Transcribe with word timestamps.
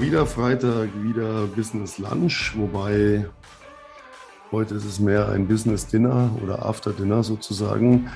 Wieder 0.00 0.26
Freitag, 0.26 0.90
wieder 1.02 1.46
Business 1.46 1.98
Lunch, 1.98 2.52
wobei 2.56 3.26
heute 4.52 4.74
ist 4.74 4.84
es 4.84 5.00
mehr 5.00 5.28
ein 5.30 5.48
Business 5.48 5.86
Dinner 5.86 6.30
oder 6.42 6.64
After 6.64 6.92
Dinner 6.92 7.22
sozusagen. 7.22 8.10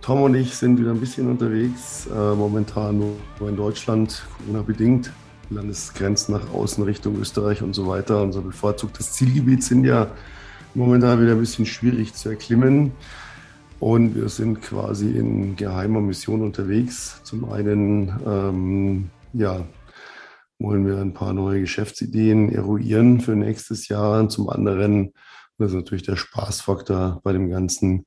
Tom 0.00 0.22
und 0.22 0.34
ich 0.34 0.54
sind 0.54 0.78
wieder 0.78 0.90
ein 0.90 1.00
bisschen 1.00 1.28
unterwegs, 1.28 2.06
äh, 2.06 2.34
momentan 2.34 2.98
nur 2.98 3.48
in 3.48 3.56
Deutschland, 3.56 4.24
Corona-bedingt. 4.38 5.12
Landesgrenzen 5.50 6.34
nach 6.34 6.52
außen 6.52 6.82
Richtung 6.84 7.18
Österreich 7.18 7.62
und 7.62 7.74
so 7.74 7.86
weiter. 7.86 8.22
Unser 8.22 8.40
bevorzugtes 8.40 9.12
Zielgebiet 9.12 9.62
sind 9.62 9.84
ja 9.84 10.08
momentan 10.74 11.20
wieder 11.20 11.32
ein 11.32 11.40
bisschen 11.40 11.66
schwierig 11.66 12.14
zu 12.14 12.30
erklimmen. 12.30 12.92
Und 13.80 14.14
wir 14.14 14.28
sind 14.28 14.62
quasi 14.62 15.10
in 15.10 15.56
geheimer 15.56 16.00
Mission 16.00 16.42
unterwegs. 16.42 17.20
Zum 17.24 17.50
einen, 17.50 18.12
ähm, 18.26 19.10
ja, 19.32 19.64
wollen 20.58 20.86
wir 20.86 20.98
ein 20.98 21.14
paar 21.14 21.32
neue 21.32 21.60
Geschäftsideen 21.60 22.50
eruieren 22.50 23.20
für 23.20 23.36
nächstes 23.36 23.88
Jahr. 23.88 24.20
Und 24.20 24.30
zum 24.30 24.48
anderen, 24.48 25.12
das 25.58 25.70
ist 25.70 25.76
natürlich 25.76 26.04
der 26.04 26.16
Spaßfaktor 26.16 27.20
bei 27.22 27.32
dem 27.32 27.50
Ganzen. 27.50 28.06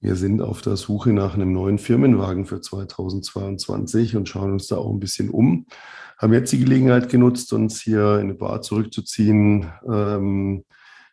Wir 0.00 0.14
sind 0.14 0.42
auf 0.42 0.60
der 0.60 0.76
Suche 0.76 1.12
nach 1.12 1.34
einem 1.34 1.52
neuen 1.52 1.78
Firmenwagen 1.78 2.44
für 2.44 2.60
2022 2.60 4.16
und 4.16 4.28
schauen 4.28 4.52
uns 4.52 4.66
da 4.66 4.76
auch 4.76 4.90
ein 4.90 5.00
bisschen 5.00 5.30
um. 5.30 5.66
Haben 6.18 6.32
jetzt 6.32 6.52
die 6.52 6.58
Gelegenheit 6.58 7.08
genutzt, 7.08 7.52
uns 7.52 7.80
hier 7.80 8.14
in 8.16 8.26
eine 8.26 8.34
Bar 8.34 8.62
zurückzuziehen, 8.62 9.66
ähm, 9.88 10.64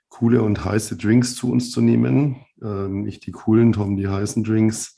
coole 0.09 0.43
und 0.43 0.63
heiße 0.63 0.97
Drinks 0.97 1.35
zu 1.35 1.51
uns 1.51 1.71
zu 1.71 1.81
nehmen. 1.81 2.45
Ähm, 2.61 3.03
nicht 3.03 3.25
die 3.25 3.31
coolen, 3.31 3.73
Tom, 3.73 3.97
die 3.97 4.08
heißen 4.08 4.43
Drinks. 4.43 4.95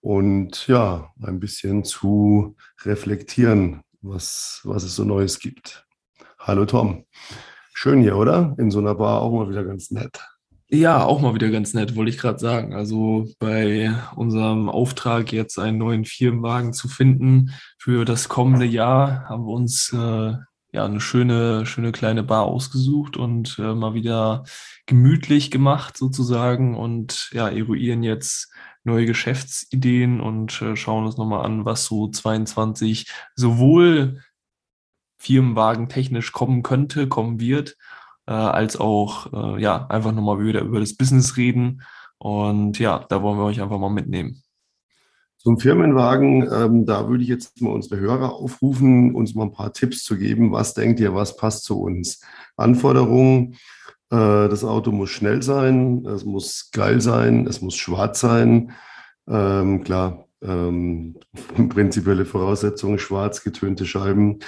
Und 0.00 0.66
ja, 0.68 1.10
ein 1.20 1.40
bisschen 1.40 1.84
zu 1.84 2.56
reflektieren, 2.84 3.82
was, 4.00 4.60
was 4.64 4.82
es 4.84 4.94
so 4.94 5.04
Neues 5.04 5.38
gibt. 5.38 5.86
Hallo 6.38 6.64
Tom. 6.66 7.04
Schön 7.74 8.00
hier, 8.00 8.16
oder? 8.16 8.54
In 8.58 8.70
so 8.70 8.78
einer 8.78 8.94
Bar 8.94 9.22
auch 9.22 9.32
mal 9.32 9.48
wieder 9.48 9.64
ganz 9.64 9.90
nett. 9.90 10.20
Ja, 10.70 11.02
auch 11.02 11.20
mal 11.20 11.34
wieder 11.34 11.50
ganz 11.50 11.72
nett, 11.72 11.96
wollte 11.96 12.10
ich 12.10 12.18
gerade 12.18 12.38
sagen. 12.38 12.74
Also 12.74 13.26
bei 13.38 13.90
unserem 14.16 14.68
Auftrag, 14.68 15.32
jetzt 15.32 15.58
einen 15.58 15.78
neuen 15.78 16.04
Firmenwagen 16.04 16.72
zu 16.72 16.88
finden 16.88 17.52
für 17.78 18.04
das 18.04 18.28
kommende 18.28 18.66
Jahr, 18.66 19.24
haben 19.28 19.46
wir 19.46 19.52
uns 19.54 19.92
äh, 19.94 20.34
ja 20.72 20.84
eine 20.84 21.00
schöne, 21.00 21.64
schöne 21.64 21.92
kleine 21.92 22.22
Bar 22.22 22.44
ausgesucht 22.44 23.16
und 23.16 23.58
äh, 23.58 23.74
mal 23.74 23.94
wieder 23.94 24.44
gemütlich 24.84 25.50
gemacht 25.50 25.96
sozusagen 25.96 26.76
und 26.76 27.30
ja, 27.32 27.48
eruieren 27.48 28.02
jetzt 28.02 28.52
neue 28.84 29.06
Geschäftsideen 29.06 30.20
und 30.20 30.60
äh, 30.62 30.76
schauen 30.76 31.04
uns 31.04 31.16
nochmal 31.16 31.44
an, 31.44 31.64
was 31.64 31.84
so 31.84 32.08
22 32.08 33.10
sowohl 33.34 34.20
Firmenwagen 35.18 35.88
technisch 35.88 36.32
kommen 36.32 36.62
könnte, 36.62 37.08
kommen 37.08 37.40
wird, 37.40 37.76
äh, 38.26 38.32
als 38.32 38.76
auch 38.76 39.32
äh, 39.32 39.60
ja, 39.60 39.86
einfach 39.88 40.12
nochmal 40.12 40.40
wieder 40.40 40.60
über 40.62 40.80
das 40.80 40.96
Business 40.96 41.36
reden. 41.36 41.82
Und 42.18 42.78
ja, 42.78 43.04
da 43.08 43.22
wollen 43.22 43.38
wir 43.38 43.44
euch 43.44 43.60
einfach 43.60 43.78
mal 43.78 43.90
mitnehmen. 43.90 44.42
Zum 45.38 45.58
Firmenwagen, 45.58 46.48
ähm, 46.52 46.84
da 46.84 47.08
würde 47.08 47.22
ich 47.22 47.28
jetzt 47.28 47.60
mal 47.60 47.70
unsere 47.70 48.00
Hörer 48.00 48.34
aufrufen, 48.34 49.14
uns 49.14 49.34
mal 49.36 49.44
ein 49.44 49.52
paar 49.52 49.72
Tipps 49.72 50.02
zu 50.02 50.18
geben. 50.18 50.50
Was 50.50 50.74
denkt 50.74 50.98
ihr, 50.98 51.14
was 51.14 51.36
passt 51.36 51.62
zu 51.62 51.80
uns? 51.80 52.20
Anforderungen, 52.56 53.56
das 54.10 54.64
Auto 54.64 54.90
muss 54.90 55.10
schnell 55.10 55.42
sein, 55.42 56.06
es 56.06 56.24
muss 56.24 56.70
geil 56.72 57.00
sein, 57.00 57.46
es 57.46 57.60
muss 57.60 57.76
schwarz 57.76 58.20
sein. 58.20 58.72
Ähm, 59.28 59.84
klar, 59.84 60.28
ähm, 60.42 61.16
prinzipielle 61.68 62.24
Voraussetzungen, 62.24 62.98
schwarz 62.98 63.42
getönte 63.42 63.84
Scheiben. 63.86 64.38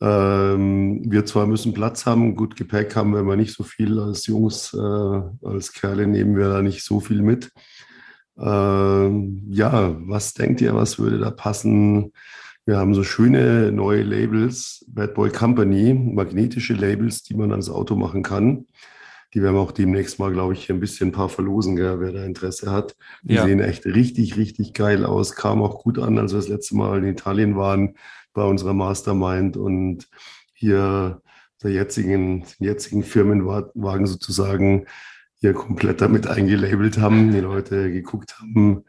Ähm, 0.00 1.02
wir 1.10 1.24
zwar 1.24 1.46
müssen 1.46 1.72
Platz 1.72 2.04
haben, 2.06 2.34
gut 2.34 2.56
Gepäck 2.56 2.96
haben 2.96 3.12
wir 3.12 3.20
immer 3.20 3.36
nicht 3.36 3.54
so 3.54 3.62
viel 3.62 3.98
als 4.00 4.26
Jungs, 4.26 4.74
äh, 4.74 5.46
als 5.46 5.72
Kerle 5.72 6.06
nehmen 6.06 6.36
wir 6.36 6.48
da 6.48 6.62
nicht 6.62 6.84
so 6.84 7.00
viel 7.00 7.22
mit. 7.22 7.52
Ähm, 8.36 9.44
ja, 9.48 9.94
was 10.00 10.34
denkt 10.34 10.60
ihr, 10.60 10.74
was 10.74 10.98
würde 10.98 11.18
da 11.18 11.30
passen? 11.30 12.12
Wir 12.66 12.78
haben 12.78 12.94
so 12.94 13.04
schöne 13.04 13.70
neue 13.72 14.02
Labels, 14.02 14.84
Bad 14.88 15.14
Boy 15.14 15.30
Company, 15.30 15.94
magnetische 15.94 16.74
Labels, 16.74 17.22
die 17.22 17.34
man 17.34 17.50
ans 17.52 17.70
Auto 17.70 17.94
machen 17.94 18.22
kann. 18.22 18.66
Die 19.34 19.42
werden 19.42 19.56
wir 19.56 19.60
auch 19.60 19.72
demnächst 19.72 20.20
mal, 20.20 20.32
glaube 20.32 20.52
ich, 20.52 20.64
hier 20.64 20.76
ein 20.76 20.80
bisschen 20.80 21.08
ein 21.08 21.12
paar 21.12 21.28
verlosen, 21.28 21.74
gell, 21.74 21.98
wer 21.98 22.12
da 22.12 22.24
Interesse 22.24 22.70
hat. 22.70 22.96
Die 23.22 23.34
ja. 23.34 23.44
sehen 23.44 23.58
echt 23.58 23.84
richtig, 23.84 24.36
richtig 24.36 24.74
geil 24.74 25.04
aus. 25.04 25.34
Kam 25.34 25.60
auch 25.60 25.82
gut 25.82 25.98
an, 25.98 26.18
als 26.18 26.32
wir 26.32 26.38
das 26.38 26.48
letzte 26.48 26.76
Mal 26.76 26.98
in 26.98 27.10
Italien 27.10 27.56
waren 27.56 27.96
bei 28.32 28.44
unserer 28.44 28.74
Mastermind 28.74 29.56
und 29.56 30.08
hier 30.52 31.20
der 31.62 31.72
jetzigen, 31.72 32.44
jetzigen 32.60 33.02
Firmenwagen 33.02 34.06
sozusagen 34.06 34.86
hier 35.40 35.52
komplett 35.52 36.00
damit 36.00 36.28
eingelabelt 36.28 36.98
haben. 36.98 37.32
Die 37.32 37.40
Leute 37.40 37.90
geguckt 37.90 38.38
haben, 38.38 38.84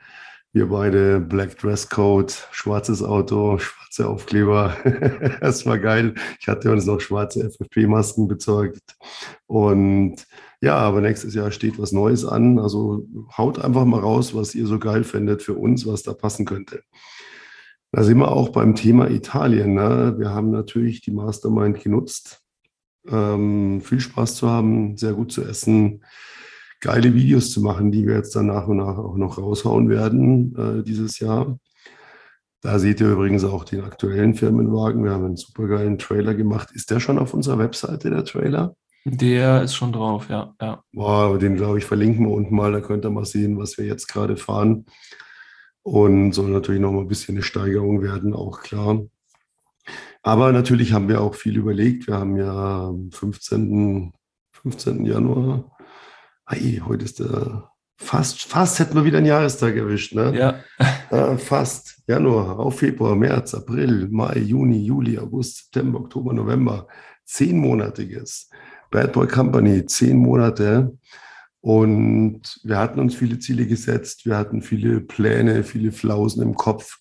wir 0.56 0.70
beide 0.70 1.20
Black 1.20 1.58
Dress 1.58 1.90
Code, 1.90 2.32
schwarzes 2.52 3.04
Auto, 3.04 3.58
schwarze 3.58 4.08
Aufkleber. 4.08 4.74
das 5.42 5.66
war 5.66 5.78
geil. 5.78 6.16
Ich 6.40 6.48
hatte 6.48 6.72
uns 6.72 6.86
noch 6.86 7.02
schwarze 7.02 7.50
FFP-Masken 7.50 8.30
bezeugt. 8.30 8.96
Und 9.48 10.26
ja, 10.62 10.78
aber 10.78 11.02
nächstes 11.02 11.36
Jahr 11.36 11.52
steht 11.52 11.78
was 11.78 11.92
Neues 11.92 12.24
an. 12.24 12.58
Also 12.58 13.06
haut 13.38 13.60
einfach 13.60 13.84
mal 13.84 14.00
raus, 14.00 14.34
was 14.34 14.56
ihr 14.56 14.66
so 14.66 14.80
geil 14.80 15.04
findet 15.04 15.44
für 15.44 15.56
uns, 15.56 15.86
was 15.86 16.04
da 16.04 16.14
passen 16.14 16.46
könnte. 16.46 16.84
Da 17.92 18.04
sind 18.04 18.18
wir 18.20 18.32
auch 18.32 18.50
beim 18.50 18.76
Thema 18.76 19.10
Italien. 19.10 19.74
Ne? 19.74 20.16
Wir 20.18 20.30
haben 20.30 20.52
natürlich 20.52 21.02
die 21.02 21.12
Mastermind 21.12 21.84
genutzt, 21.84 22.42
ähm, 23.10 23.82
viel 23.82 24.00
Spaß 24.00 24.36
zu 24.36 24.50
haben, 24.50 24.96
sehr 24.96 25.14
gut 25.14 25.34
zu 25.34 25.44
essen 25.44 26.02
geile 26.86 27.16
Videos 27.16 27.52
zu 27.52 27.62
machen, 27.62 27.92
die 27.92 28.06
wir 28.06 28.14
jetzt 28.14 28.36
dann 28.36 28.46
nach 28.46 28.68
und 28.68 28.78
nach 28.78 28.98
auch 28.98 29.18
noch 29.18 29.40
raushauen 29.40 29.90
werden 29.90 30.56
äh, 30.56 30.84
dieses 30.84 31.20
Jahr. 31.20 31.58
Da 32.62 32.78
seht 32.78 33.02
ihr 33.02 33.12
übrigens 33.12 33.44
auch 33.44 33.64
den 33.64 33.84
aktuellen 33.84 34.36
Firmenwagen. 34.36 35.04
Wir 35.04 35.12
haben 35.12 35.26
einen 35.26 35.36
super 35.36 35.68
geilen 35.68 35.98
Trailer 35.98 36.36
gemacht. 36.36 36.70
Ist 36.74 36.92
der 36.92 37.00
schon 37.00 37.18
auf 37.18 37.34
unserer 37.34 37.58
Webseite, 37.58 38.12
der 38.12 38.24
Trailer? 38.24 38.76
Der 39.04 39.64
ist 39.64 39.74
schon 39.76 39.94
drauf, 39.94 40.30
ja. 40.30 40.54
ja. 40.62 40.84
Boah, 40.94 41.38
den 41.40 41.56
glaube 41.56 41.80
ich 41.80 41.86
verlinken 41.86 42.28
wir 42.28 42.34
unten 42.34 42.56
mal. 42.56 42.72
Da 42.72 42.82
könnt 42.82 43.04
ihr 43.04 43.10
mal 43.10 43.26
sehen, 43.26 43.58
was 43.58 43.80
wir 43.80 43.86
jetzt 43.86 44.08
gerade 44.08 44.38
fahren. 44.38 44.86
Und 45.82 46.34
soll 46.34 46.52
natürlich 46.52 46.82
noch 46.82 46.92
mal 46.92 47.02
ein 47.02 47.08
bisschen 47.08 47.36
eine 47.36 47.44
Steigerung 47.44 48.04
werden, 48.04 48.34
auch 48.34 48.62
klar. 48.62 49.02
Aber 50.22 50.52
natürlich 50.52 50.94
haben 50.94 51.08
wir 51.08 51.22
auch 51.22 51.34
viel 51.34 51.58
überlegt. 51.58 52.08
Wir 52.08 52.16
haben 52.16 52.38
ja 52.38 52.88
am 52.90 53.12
15. 53.12 54.14
15. 54.52 55.06
Januar 55.06 55.75
Ei, 56.46 56.82
heute 56.86 57.06
ist 57.06 57.20
der 57.20 57.72
fast, 57.98 58.44
fast 58.44 58.78
hätten 58.80 58.96
wir 58.96 59.06
wieder 59.06 59.18
einen 59.18 59.28
Jahrestag 59.28 59.76
erwischt, 59.76 60.14
ne? 60.14 60.34
Ja. 60.38 60.60
Äh, 61.10 61.38
fast. 61.38 62.02
Januar, 62.08 62.60
auf 62.60 62.80
Februar, 62.80 63.16
März, 63.16 63.56
April, 63.56 64.08
Mai, 64.12 64.38
Juni, 64.40 64.86
Juli, 64.86 65.18
August, 65.18 65.58
September, 65.58 66.00
Oktober, 66.00 66.34
November. 66.34 66.88
Zehnmonatiges. 67.26 68.50
Bad 68.92 69.14
Boy 69.14 69.28
Company, 69.28 69.86
zehn 69.88 70.18
Monate. 70.18 70.96
Und 71.62 72.60
wir 72.64 72.78
hatten 72.78 73.00
uns 73.00 73.16
viele 73.16 73.40
Ziele 73.40 73.66
gesetzt, 73.66 74.28
wir 74.28 74.38
hatten 74.38 74.62
viele 74.62 75.02
Pläne, 75.02 75.64
viele 75.64 75.92
Flausen 75.92 76.44
im 76.44 76.54
Kopf. 76.54 77.00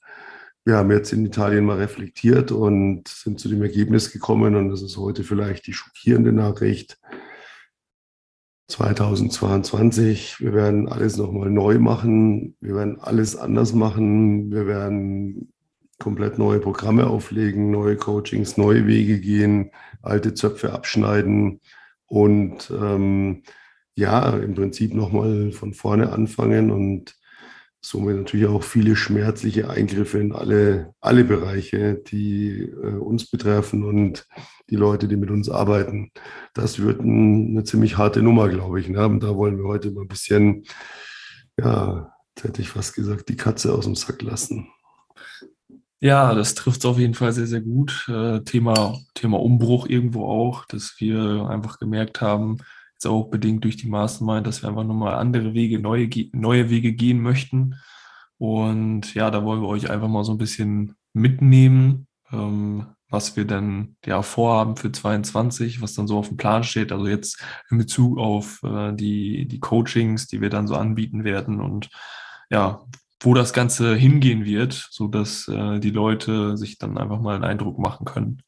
Wir 0.64 0.76
haben 0.76 0.90
jetzt 0.90 1.12
in 1.12 1.26
Italien 1.26 1.66
mal 1.66 1.76
reflektiert 1.76 2.50
und 2.50 3.06
sind 3.06 3.38
zu 3.38 3.50
dem 3.50 3.62
Ergebnis 3.62 4.10
gekommen, 4.10 4.54
und 4.56 4.70
das 4.70 4.80
ist 4.80 4.96
heute 4.96 5.22
vielleicht 5.22 5.66
die 5.66 5.74
schockierende 5.74 6.32
Nachricht, 6.32 6.98
2022. 8.68 10.40
Wir 10.40 10.54
werden 10.54 10.88
alles 10.88 11.16
nochmal 11.16 11.50
neu 11.50 11.78
machen. 11.78 12.56
Wir 12.60 12.76
werden 12.76 12.98
alles 13.00 13.36
anders 13.36 13.74
machen. 13.74 14.50
Wir 14.50 14.66
werden 14.66 15.52
komplett 15.98 16.38
neue 16.38 16.60
Programme 16.60 17.06
auflegen, 17.06 17.70
neue 17.70 17.96
Coachings, 17.96 18.56
neue 18.56 18.86
Wege 18.86 19.20
gehen, 19.20 19.70
alte 20.02 20.34
Zöpfe 20.34 20.72
abschneiden 20.72 21.60
und 22.06 22.70
ähm, 22.70 23.42
ja, 23.96 24.30
im 24.30 24.54
Prinzip 24.54 24.92
nochmal 24.92 25.52
von 25.52 25.72
vorne 25.72 26.12
anfangen 26.12 26.70
und 26.70 27.14
somit 27.84 28.16
natürlich 28.16 28.46
auch 28.46 28.62
viele 28.62 28.96
schmerzliche 28.96 29.68
Eingriffe 29.68 30.18
in 30.18 30.32
alle, 30.32 30.94
alle 31.00 31.22
Bereiche, 31.24 31.94
die 31.94 32.62
äh, 32.62 32.96
uns 32.96 33.30
betreffen 33.30 33.84
und 33.84 34.26
die 34.70 34.76
Leute, 34.76 35.06
die 35.06 35.16
mit 35.16 35.30
uns 35.30 35.50
arbeiten. 35.50 36.10
Das 36.54 36.78
wird 36.78 37.00
ein, 37.00 37.50
eine 37.50 37.64
ziemlich 37.64 37.98
harte 37.98 38.22
Nummer, 38.22 38.48
glaube 38.48 38.80
ich. 38.80 38.88
Ne? 38.88 39.04
Und 39.06 39.22
da 39.22 39.36
wollen 39.36 39.58
wir 39.58 39.64
heute 39.64 39.90
mal 39.90 40.02
ein 40.02 40.08
bisschen, 40.08 40.64
ja, 41.58 42.10
hätte 42.40 42.62
ich 42.62 42.70
fast 42.70 42.94
gesagt, 42.94 43.28
die 43.28 43.36
Katze 43.36 43.74
aus 43.74 43.84
dem 43.84 43.96
Sack 43.96 44.22
lassen. 44.22 44.68
Ja, 46.00 46.34
das 46.34 46.54
trifft 46.54 46.80
es 46.80 46.86
auf 46.86 46.98
jeden 46.98 47.14
Fall 47.14 47.32
sehr, 47.32 47.46
sehr 47.46 47.60
gut. 47.60 48.06
Äh, 48.08 48.40
Thema, 48.40 48.98
Thema 49.14 49.40
Umbruch 49.40 49.86
irgendwo 49.86 50.26
auch, 50.26 50.64
dass 50.66 50.96
wir 50.98 51.48
einfach 51.50 51.78
gemerkt 51.78 52.22
haben, 52.22 52.58
jetzt 53.04 53.10
auch 53.10 53.24
bedingt 53.24 53.64
durch 53.64 53.76
die 53.76 53.88
Mastermind, 53.88 54.46
dass 54.46 54.62
wir 54.62 54.68
einfach 54.68 54.84
nochmal 54.84 55.14
andere 55.14 55.54
Wege, 55.54 55.78
neue, 55.78 56.08
neue 56.32 56.70
Wege 56.70 56.92
gehen 56.92 57.20
möchten. 57.20 57.76
Und 58.38 59.14
ja, 59.14 59.30
da 59.30 59.44
wollen 59.44 59.62
wir 59.62 59.68
euch 59.68 59.90
einfach 59.90 60.08
mal 60.08 60.24
so 60.24 60.32
ein 60.32 60.38
bisschen 60.38 60.96
mitnehmen, 61.12 62.06
ähm, 62.32 62.86
was 63.08 63.36
wir 63.36 63.44
dann 63.44 63.96
ja 64.04 64.22
vorhaben 64.22 64.76
für 64.76 64.90
22, 64.90 65.82
was 65.82 65.94
dann 65.94 66.08
so 66.08 66.18
auf 66.18 66.28
dem 66.28 66.36
Plan 66.36 66.64
steht. 66.64 66.90
Also 66.90 67.06
jetzt 67.06 67.42
in 67.70 67.78
Bezug 67.78 68.18
auf 68.18 68.62
äh, 68.64 68.92
die, 68.94 69.46
die 69.46 69.60
Coachings, 69.60 70.26
die 70.26 70.40
wir 70.40 70.50
dann 70.50 70.66
so 70.66 70.74
anbieten 70.74 71.24
werden 71.24 71.60
und 71.60 71.90
ja, 72.50 72.82
wo 73.20 73.34
das 73.34 73.52
Ganze 73.52 73.94
hingehen 73.94 74.44
wird, 74.44 74.88
so 74.90 75.08
dass 75.08 75.46
äh, 75.48 75.78
die 75.78 75.90
Leute 75.90 76.56
sich 76.56 76.78
dann 76.78 76.98
einfach 76.98 77.20
mal 77.20 77.34
einen 77.34 77.44
Eindruck 77.44 77.78
machen 77.78 78.04
können. 78.04 78.42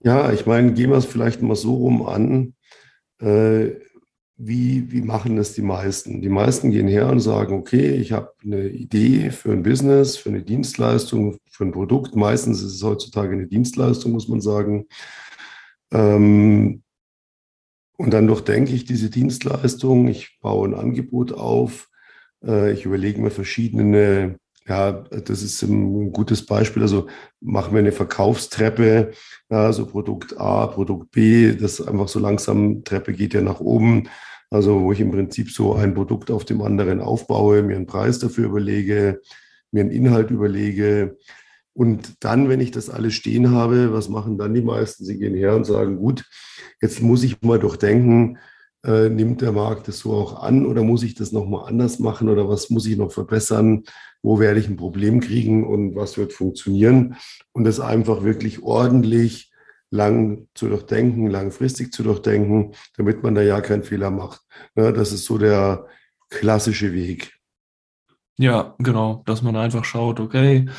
Ja, 0.00 0.30
ich 0.32 0.44
meine, 0.44 0.74
gehen 0.74 0.90
wir 0.90 0.98
es 0.98 1.06
vielleicht 1.06 1.40
mal 1.40 1.56
so 1.56 1.74
rum 1.76 2.06
an. 2.06 2.53
Äh, 3.24 3.80
wie, 4.36 4.90
wie 4.90 5.02
machen 5.02 5.36
das 5.36 5.54
die 5.54 5.62
meisten? 5.62 6.20
Die 6.20 6.28
meisten 6.28 6.70
gehen 6.70 6.88
her 6.88 7.08
und 7.08 7.20
sagen, 7.20 7.54
okay, 7.54 7.92
ich 7.92 8.12
habe 8.12 8.32
eine 8.42 8.68
Idee 8.68 9.30
für 9.30 9.52
ein 9.52 9.62
Business, 9.62 10.16
für 10.16 10.30
eine 10.30 10.42
Dienstleistung, 10.42 11.38
für 11.48 11.64
ein 11.64 11.72
Produkt. 11.72 12.16
Meistens 12.16 12.62
ist 12.62 12.74
es 12.74 12.82
heutzutage 12.82 13.32
eine 13.32 13.46
Dienstleistung, 13.46 14.12
muss 14.12 14.28
man 14.28 14.40
sagen. 14.40 14.86
Ähm, 15.92 16.82
und 17.96 18.12
dann 18.12 18.26
durchdenke 18.26 18.72
ich 18.72 18.84
diese 18.84 19.08
Dienstleistung, 19.08 20.08
ich 20.08 20.38
baue 20.40 20.68
ein 20.68 20.74
Angebot 20.74 21.32
auf, 21.32 21.88
äh, 22.44 22.72
ich 22.72 22.84
überlege 22.84 23.20
mir 23.20 23.30
verschiedene, 23.30 24.36
ja, 24.66 24.92
das 24.92 25.42
ist 25.42 25.62
ein 25.62 26.12
gutes 26.12 26.46
Beispiel, 26.46 26.82
also 26.82 27.06
machen 27.40 27.74
wir 27.74 27.80
eine 27.80 27.92
Verkaufstreppe, 27.92 29.12
ja, 29.50 29.72
so 29.72 29.86
Produkt 29.86 30.38
A, 30.38 30.66
Produkt 30.68 31.10
B, 31.10 31.54
das 31.54 31.80
einfach 31.80 32.08
so 32.08 32.18
langsam, 32.18 32.82
Treppe 32.84 33.12
geht 33.12 33.34
ja 33.34 33.42
nach 33.42 33.60
oben, 33.60 34.08
also 34.50 34.80
wo 34.80 34.92
ich 34.92 35.00
im 35.00 35.10
Prinzip 35.10 35.50
so 35.50 35.74
ein 35.74 35.94
Produkt 35.94 36.30
auf 36.30 36.44
dem 36.44 36.62
anderen 36.62 37.00
aufbaue, 37.00 37.62
mir 37.62 37.76
einen 37.76 37.86
Preis 37.86 38.18
dafür 38.18 38.46
überlege, 38.46 39.20
mir 39.70 39.82
einen 39.82 39.90
Inhalt 39.90 40.30
überlege. 40.30 41.18
Und 41.74 42.24
dann, 42.24 42.48
wenn 42.48 42.60
ich 42.60 42.70
das 42.70 42.88
alles 42.88 43.14
stehen 43.14 43.50
habe, 43.50 43.92
was 43.92 44.08
machen 44.08 44.38
dann 44.38 44.54
die 44.54 44.62
meisten? 44.62 45.04
Sie 45.04 45.18
gehen 45.18 45.34
her 45.34 45.56
und 45.56 45.64
sagen, 45.64 45.96
gut, 45.96 46.24
jetzt 46.80 47.02
muss 47.02 47.24
ich 47.24 47.42
mal 47.42 47.58
durchdenken, 47.58 48.38
äh, 48.84 49.08
nimmt 49.08 49.40
der 49.40 49.52
Markt 49.52 49.88
das 49.88 49.98
so 49.98 50.12
auch 50.12 50.42
an 50.42 50.66
oder 50.66 50.84
muss 50.84 51.02
ich 51.02 51.14
das 51.14 51.32
nochmal 51.32 51.68
anders 51.68 51.98
machen 51.98 52.28
oder 52.28 52.48
was 52.48 52.70
muss 52.70 52.86
ich 52.86 52.96
noch 52.96 53.10
verbessern? 53.10 53.82
Wo 54.24 54.40
werde 54.40 54.58
ich 54.58 54.68
ein 54.68 54.76
Problem 54.76 55.20
kriegen 55.20 55.66
und 55.66 55.94
was 55.94 56.16
wird 56.16 56.32
funktionieren? 56.32 57.16
Und 57.52 57.64
das 57.64 57.78
einfach 57.78 58.24
wirklich 58.24 58.62
ordentlich 58.62 59.52
lang 59.90 60.48
zu 60.54 60.68
durchdenken, 60.68 61.28
langfristig 61.28 61.92
zu 61.92 62.02
durchdenken, 62.02 62.72
damit 62.96 63.22
man 63.22 63.34
da 63.34 63.42
ja 63.42 63.60
keinen 63.60 63.84
Fehler 63.84 64.10
macht. 64.10 64.40
Ja, 64.76 64.92
das 64.92 65.12
ist 65.12 65.26
so 65.26 65.36
der 65.36 65.86
klassische 66.30 66.94
Weg. 66.94 67.38
Ja, 68.38 68.74
genau, 68.78 69.22
dass 69.26 69.42
man 69.42 69.56
einfach 69.56 69.84
schaut, 69.84 70.18
okay, 70.18 70.70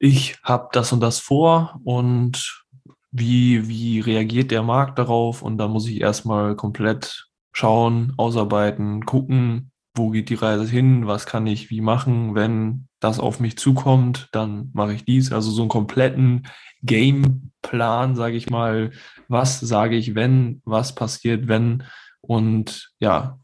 ich 0.00 0.36
habe 0.42 0.68
das 0.72 0.92
und 0.92 1.00
das 1.00 1.20
vor 1.20 1.80
und 1.84 2.64
wie, 3.12 3.68
wie 3.68 4.00
reagiert 4.00 4.50
der 4.50 4.64
Markt 4.64 4.98
darauf? 4.98 5.42
Und 5.42 5.58
da 5.58 5.68
muss 5.68 5.86
ich 5.86 6.00
erstmal 6.00 6.56
komplett 6.56 7.28
schauen, 7.52 8.14
ausarbeiten, 8.16 9.06
gucken, 9.06 9.70
wo 9.98 10.10
geht 10.10 10.30
die 10.30 10.34
Reise 10.34 10.66
hin, 10.66 11.06
was 11.06 11.26
kann 11.26 11.46
ich 11.46 11.70
wie 11.70 11.80
machen, 11.80 12.34
wenn 12.34 12.88
das 13.00 13.20
auf 13.20 13.40
mich 13.40 13.58
zukommt, 13.58 14.28
dann 14.32 14.70
mache 14.72 14.94
ich 14.94 15.04
dies. 15.04 15.32
Also 15.32 15.50
so 15.50 15.62
einen 15.62 15.68
kompletten 15.68 16.46
Gameplan, 16.82 18.16
sage 18.16 18.36
ich 18.36 18.48
mal, 18.48 18.92
was 19.28 19.60
sage 19.60 19.96
ich, 19.96 20.14
wenn, 20.14 20.62
was 20.64 20.94
passiert, 20.94 21.48
wenn 21.48 21.84
und 22.20 22.92
ja, 22.98 23.38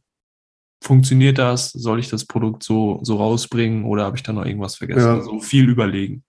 funktioniert 0.82 1.38
das? 1.38 1.70
Soll 1.70 1.98
ich 1.98 2.08
das 2.08 2.26
Produkt 2.26 2.62
so, 2.62 3.00
so 3.02 3.16
rausbringen 3.16 3.84
oder 3.84 4.04
habe 4.04 4.16
ich 4.16 4.22
da 4.22 4.32
noch 4.32 4.44
irgendwas 4.44 4.76
vergessen? 4.76 5.00
Ja. 5.00 5.14
Also 5.16 5.40
viel 5.40 5.68
überlegen. 5.68 6.22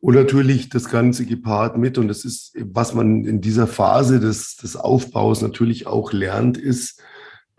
Und 0.00 0.14
natürlich 0.14 0.68
das 0.68 0.90
Ganze 0.90 1.26
gepaart 1.26 1.78
mit, 1.78 1.96
und 1.96 2.08
das 2.08 2.24
ist, 2.24 2.56
was 2.58 2.92
man 2.92 3.24
in 3.24 3.40
dieser 3.40 3.68
Phase 3.68 4.18
des, 4.18 4.56
des 4.56 4.76
Aufbaus 4.76 5.42
natürlich 5.42 5.86
auch 5.86 6.12
lernt, 6.12 6.58
ist, 6.58 7.00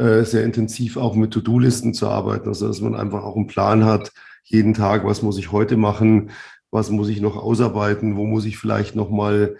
äh, 0.03 0.25
sehr 0.25 0.43
intensiv 0.43 0.97
auch 0.97 1.15
mit 1.15 1.31
To-Do-Listen 1.31 1.93
zu 1.93 2.09
arbeiten. 2.09 2.49
Also, 2.49 2.67
dass 2.67 2.81
man 2.81 2.93
einfach 2.93 3.23
auch 3.23 3.37
einen 3.37 3.47
Plan 3.47 3.85
hat, 3.85 4.11
jeden 4.43 4.73
Tag, 4.73 5.05
was 5.05 5.21
muss 5.21 5.37
ich 5.37 5.53
heute 5.53 5.77
machen, 5.77 6.31
was 6.71 6.89
muss 6.89 7.07
ich 7.07 7.21
noch 7.21 7.37
ausarbeiten, 7.37 8.17
wo 8.17 8.25
muss 8.25 8.43
ich 8.43 8.57
vielleicht 8.57 8.95
nochmal 8.95 9.55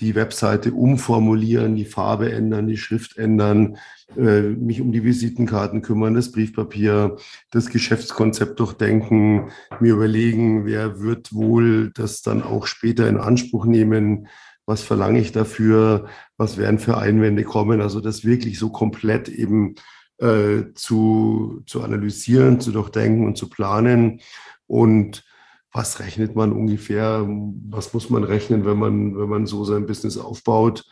die 0.00 0.14
Webseite 0.14 0.72
umformulieren, 0.72 1.76
die 1.76 1.84
Farbe 1.84 2.32
ändern, 2.32 2.68
die 2.68 2.78
Schrift 2.78 3.18
ändern, 3.18 3.76
äh, 4.16 4.40
mich 4.40 4.80
um 4.80 4.92
die 4.92 5.04
Visitenkarten 5.04 5.82
kümmern, 5.82 6.14
das 6.14 6.32
Briefpapier, 6.32 7.16
das 7.50 7.68
Geschäftskonzept 7.68 8.58
durchdenken, 8.60 9.50
mir 9.80 9.92
überlegen, 9.92 10.64
wer 10.64 11.00
wird 11.00 11.34
wohl 11.34 11.90
das 11.90 12.22
dann 12.22 12.42
auch 12.42 12.66
später 12.66 13.08
in 13.08 13.18
Anspruch 13.18 13.66
nehmen, 13.66 14.28
was 14.72 14.82
verlange 14.82 15.20
ich 15.20 15.32
dafür, 15.32 16.06
was 16.38 16.56
werden 16.56 16.78
für 16.78 16.96
Einwände 16.96 17.44
kommen. 17.44 17.82
Also 17.82 18.00
das 18.00 18.24
wirklich 18.24 18.58
so 18.58 18.70
komplett 18.70 19.28
eben 19.28 19.74
äh, 20.16 20.72
zu, 20.74 21.62
zu 21.66 21.82
analysieren, 21.82 22.58
zu 22.58 22.72
durchdenken 22.72 23.26
und 23.26 23.36
zu 23.36 23.50
planen. 23.50 24.22
Und 24.66 25.24
was 25.72 26.00
rechnet 26.00 26.34
man 26.36 26.52
ungefähr? 26.52 27.28
Was 27.68 27.92
muss 27.92 28.08
man 28.08 28.24
rechnen, 28.24 28.64
wenn 28.64 28.78
man, 28.78 29.18
wenn 29.18 29.28
man 29.28 29.46
so 29.46 29.62
sein 29.64 29.84
Business 29.84 30.16
aufbaut? 30.16 30.86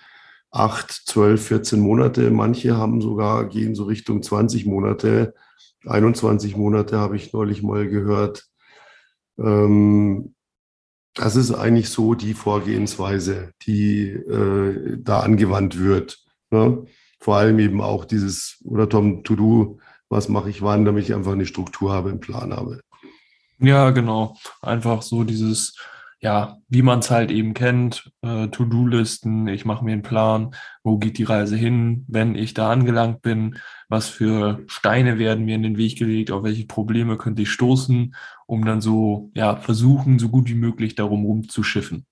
Acht, 0.50 0.90
zwölf, 0.90 1.46
14 1.46 1.80
Monate. 1.80 2.30
Manche 2.30 2.76
haben 2.76 3.00
sogar, 3.00 3.48
gehen 3.48 3.74
so 3.74 3.84
Richtung 3.84 4.22
20 4.22 4.66
Monate. 4.66 5.32
21 5.86 6.54
Monate 6.54 6.98
habe 6.98 7.16
ich 7.16 7.32
neulich 7.32 7.62
mal 7.62 7.88
gehört. 7.88 8.46
Ähm, 9.38 10.34
das 11.14 11.36
ist 11.36 11.52
eigentlich 11.52 11.90
so 11.90 12.14
die 12.14 12.34
Vorgehensweise, 12.34 13.52
die 13.66 14.08
äh, 14.08 14.96
da 14.98 15.20
angewandt 15.20 15.78
wird. 15.78 16.24
Ne? 16.50 16.84
Vor 17.18 17.36
allem 17.36 17.58
eben 17.58 17.80
auch 17.80 18.04
dieses, 18.04 18.58
oder 18.64 18.88
Tom, 18.88 19.24
To-Do, 19.24 19.78
was 20.08 20.28
mache 20.28 20.50
ich 20.50 20.62
wann, 20.62 20.84
damit 20.84 21.04
ich 21.04 21.14
einfach 21.14 21.32
eine 21.32 21.46
Struktur 21.46 21.92
habe, 21.92 22.10
einen 22.10 22.20
Plan 22.20 22.52
habe. 22.52 22.80
Ja, 23.58 23.90
genau. 23.90 24.36
Einfach 24.62 25.02
so 25.02 25.24
dieses, 25.24 25.76
ja, 26.22 26.58
wie 26.68 26.82
man 26.82 26.98
es 26.98 27.10
halt 27.10 27.30
eben 27.30 27.54
kennt, 27.54 28.12
äh, 28.20 28.48
To-Do-Listen, 28.48 29.48
ich 29.48 29.64
mache 29.64 29.84
mir 29.84 29.92
einen 29.92 30.02
Plan, 30.02 30.54
wo 30.82 30.98
geht 30.98 31.16
die 31.16 31.24
Reise 31.24 31.56
hin, 31.56 32.04
wenn 32.08 32.34
ich 32.34 32.52
da 32.52 32.70
angelangt 32.70 33.22
bin, 33.22 33.58
was 33.88 34.08
für 34.08 34.62
Steine 34.66 35.18
werden 35.18 35.46
mir 35.46 35.54
in 35.54 35.62
den 35.62 35.78
Weg 35.78 35.98
gelegt, 35.98 36.30
auf 36.30 36.42
welche 36.42 36.66
Probleme 36.66 37.16
könnte 37.16 37.42
ich 37.42 37.50
stoßen, 37.50 38.14
um 38.46 38.64
dann 38.66 38.82
so, 38.82 39.30
ja, 39.34 39.56
versuchen, 39.56 40.18
so 40.18 40.28
gut 40.28 40.48
wie 40.50 40.54
möglich 40.54 40.94
darum 40.94 41.24
rumzuschiffen. 41.24 42.06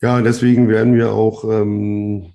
Ja, 0.00 0.22
deswegen 0.22 0.68
werden 0.68 0.94
wir 0.94 1.12
auch, 1.12 1.44
ähm, 1.44 2.32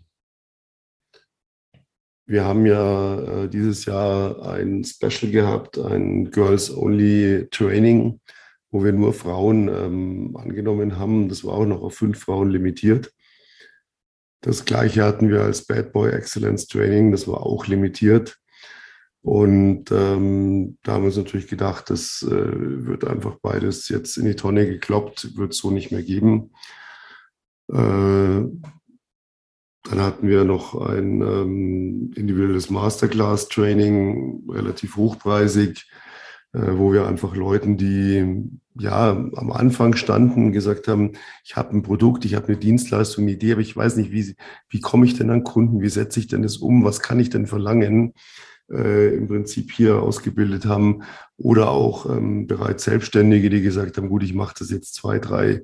wir 2.28 2.46
haben 2.46 2.68
ja 2.68 3.20
äh, 3.20 3.50
dieses 3.50 3.86
Jahr 3.86 4.48
ein 4.48 4.84
Special 4.84 5.32
gehabt, 5.32 5.80
ein 5.80 6.30
Girls 6.30 6.76
Only 6.76 7.48
Training 7.50 8.20
wo 8.74 8.84
wir 8.84 8.92
nur 8.92 9.14
Frauen 9.14 9.68
ähm, 9.68 10.36
angenommen 10.36 10.98
haben. 10.98 11.30
Das 11.30 11.46
war 11.46 11.54
auch 11.54 11.66
noch 11.66 11.84
auf 11.84 11.94
fünf 11.94 12.20
Frauen 12.20 12.50
limitiert. 12.50 13.14
Das 14.42 14.66
gleiche 14.66 15.04
hatten 15.04 15.30
wir 15.30 15.44
als 15.44 15.66
Bad 15.66 15.94
Boy 15.94 16.12
Excellence 16.12 16.68
Training, 16.68 17.12
das 17.12 17.28
war 17.28 17.46
auch 17.46 17.68
limitiert. 17.68 18.40
Und 19.22 19.92
ähm, 19.92 20.80
da 20.84 20.94
haben 20.94 21.04
wir 21.04 21.08
uns 21.08 21.18
natürlich 21.18 21.48
gedacht, 21.48 21.92
das 21.92 22.26
äh, 22.28 22.32
wird 22.32 23.06
einfach 23.06 23.38
beides 23.42 23.88
jetzt 23.90 24.18
in 24.18 24.26
die 24.26 24.36
Tonne 24.36 24.66
gekloppt, 24.66 25.38
wird 25.38 25.54
es 25.54 25.60
so 25.60 25.70
nicht 25.70 25.92
mehr 25.92 26.04
geben. 26.04 26.52
Äh, 27.72 27.76
dann 29.86 30.00
hatten 30.00 30.28
wir 30.28 30.46
noch 30.46 30.74
ein 30.82 31.22
ähm, 31.22 32.12
individuelles 32.16 32.72
Masterclass-Training, 32.72 34.50
relativ 34.50 34.96
hochpreisig, 34.96 35.86
wo 36.54 36.94
wir 36.94 37.08
einfach 37.08 37.36
Leuten, 37.36 37.78
die 37.78 38.48
ja 38.76 39.10
am 39.10 39.52
Anfang 39.52 39.96
standen, 39.96 40.52
gesagt 40.52 40.88
haben, 40.88 41.14
ich 41.44 41.56
habe 41.56 41.76
ein 41.76 41.84
Produkt, 41.84 42.26
ich 42.26 42.36
habe 42.36 42.48
eine 42.48 42.58
Dienstleistung, 42.58 43.24
eine 43.24 43.34
Idee, 43.34 43.54
aber 43.54 43.62
ich 43.62 43.76
weiß 43.76 43.96
nicht, 43.98 44.12
wie, 44.12 44.36
wie 44.70 44.80
komme 44.80 45.06
ich 45.06 45.16
denn 45.16 45.30
an 45.30 45.44
Kunden, 45.44 45.82
wie 45.82 45.90
setze 45.90 46.20
ich 46.20 46.28
denn 46.28 46.44
das 46.44 46.58
um, 46.58 46.84
was 46.84 47.00
kann 47.00 47.20
ich 47.20 47.30
denn 47.30 47.48
verlangen, 47.48 48.14
äh, 48.72 49.16
im 49.16 49.28
Prinzip 49.28 49.72
hier 49.72 50.02
ausgebildet 50.02 50.66
haben. 50.66 51.04
Oder 51.38 51.70
auch 51.70 52.06
ähm, 52.10 52.48
bereits 52.48 52.84
Selbstständige, 52.84 53.50
die 53.50 53.62
gesagt 53.62 53.98
haben, 53.98 54.10
gut, 54.10 54.24
ich 54.24 54.34
mache 54.34 54.56
das 54.58 54.70
jetzt 54.70 54.96
zwei, 54.96 55.20
drei, 55.20 55.64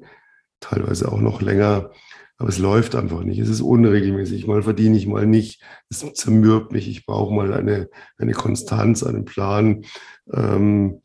teilweise 0.60 1.12
auch 1.12 1.22
noch 1.22 1.41
länger. 1.41 1.91
Aber 2.39 2.48
es 2.48 2.58
läuft 2.58 2.96
einfach 2.96 3.24
nicht. 3.24 3.38
Es 3.38 3.50
ist 3.50 3.60
unregelmäßig. 3.60 4.48
Mal 4.48 4.63
verdiene 4.63 4.98
ich, 4.98 5.05
mal 5.05 5.27
nicht. 5.27 5.62
Es 5.89 6.05
zermürbt 6.13 6.72
mich. 6.72 6.88
Ich 6.88 7.05
brauche 7.05 7.34
mal 7.34 7.53
eine, 7.53 7.89
eine 8.17 8.31
Konstanz, 8.31 9.03
einen 9.03 9.25
Plan. 9.25 9.84
Ähm, 10.31 11.01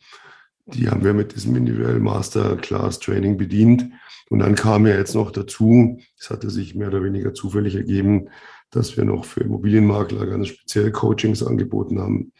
die 0.66 0.88
haben 0.88 1.04
wir 1.04 1.12
mit 1.12 1.34
diesem 1.34 1.56
individuellen 1.56 2.04
Masterclass 2.04 3.00
Training 3.00 3.36
bedient. 3.36 3.84
Und 4.30 4.38
dann 4.38 4.54
kam 4.54 4.86
ja 4.86 4.96
jetzt 4.96 5.16
noch 5.16 5.32
dazu, 5.32 5.98
es 6.16 6.30
hatte 6.30 6.50
sich 6.50 6.76
mehr 6.76 6.88
oder 6.88 7.02
weniger 7.02 7.34
zufällig 7.34 7.74
ergeben, 7.74 8.28
dass 8.70 8.96
wir 8.96 9.04
noch 9.04 9.24
für 9.24 9.40
Immobilienmakler 9.40 10.26
ganz 10.26 10.48
speziell 10.48 10.92
Coachings 10.92 11.42
angeboten 11.42 12.00
haben. 12.00 12.32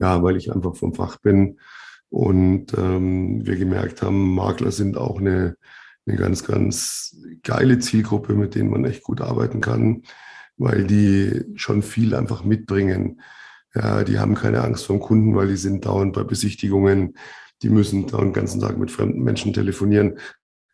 Ja, 0.00 0.22
weil 0.24 0.36
ich 0.36 0.52
einfach 0.52 0.74
vom 0.74 0.92
Fach 0.92 1.18
bin. 1.18 1.60
Und 2.08 2.74
ähm, 2.76 3.46
wir 3.46 3.56
gemerkt 3.56 4.02
haben, 4.02 4.34
Makler 4.34 4.72
sind 4.72 4.96
auch 4.96 5.20
eine, 5.20 5.56
eine 6.06 6.16
ganz, 6.16 6.44
ganz 6.44 7.16
geile 7.42 7.78
Zielgruppe, 7.78 8.34
mit 8.34 8.54
denen 8.54 8.70
man 8.70 8.84
echt 8.84 9.02
gut 9.02 9.20
arbeiten 9.20 9.60
kann, 9.60 10.02
weil 10.56 10.84
die 10.84 11.44
schon 11.56 11.82
viel 11.82 12.14
einfach 12.14 12.44
mitbringen. 12.44 13.20
Ja, 13.74 14.04
die 14.04 14.18
haben 14.18 14.34
keine 14.34 14.62
Angst 14.62 14.86
vor 14.86 14.96
dem 14.96 15.02
Kunden, 15.02 15.34
weil 15.34 15.48
die 15.48 15.56
sind 15.56 15.84
dauernd 15.84 16.12
bei 16.14 16.24
Besichtigungen. 16.24 17.14
Die 17.62 17.68
müssen 17.68 18.06
da 18.06 18.18
den 18.18 18.32
ganzen 18.32 18.60
Tag 18.60 18.78
mit 18.78 18.90
fremden 18.90 19.22
Menschen 19.22 19.52
telefonieren. 19.52 20.18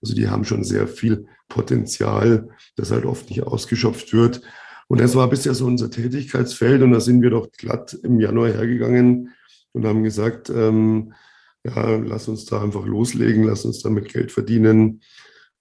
Also 0.03 0.15
die 0.15 0.29
haben 0.29 0.45
schon 0.45 0.65
sehr 0.65 0.87
viel 0.87 1.27
Potenzial, 1.49 2.49
das 2.77 2.91
halt 2.91 3.05
oft 3.05 3.29
nicht 3.31 3.43
ausgeschöpft 3.43 4.13
wird. 4.13 4.43
Und 4.89 5.01
das 5.01 5.15
war 5.15 5.31
bisher 5.31 5.55
so 5.55 5.67
unser 5.67 5.91
Tätigkeitsfeld. 5.91 6.83
Und 6.83 6.93
da 6.93 7.01
sind 7.01 7.23
wir 7.23 7.31
doch 7.31 7.51
glatt 7.53 7.97
im 8.03 8.21
Januar 8.21 8.51
hergegangen 8.51 9.33
und 9.73 9.87
haben 9.87 10.03
gesagt, 10.03 10.51
ähm, 10.51 11.15
ja, 11.65 11.97
lass 11.97 12.29
uns 12.29 12.45
da 12.45 12.63
einfach 12.63 12.85
loslegen, 12.87 13.45
lass 13.45 13.65
uns 13.65 13.81
damit 13.81 14.13
Geld 14.13 14.33
verdienen 14.33 15.03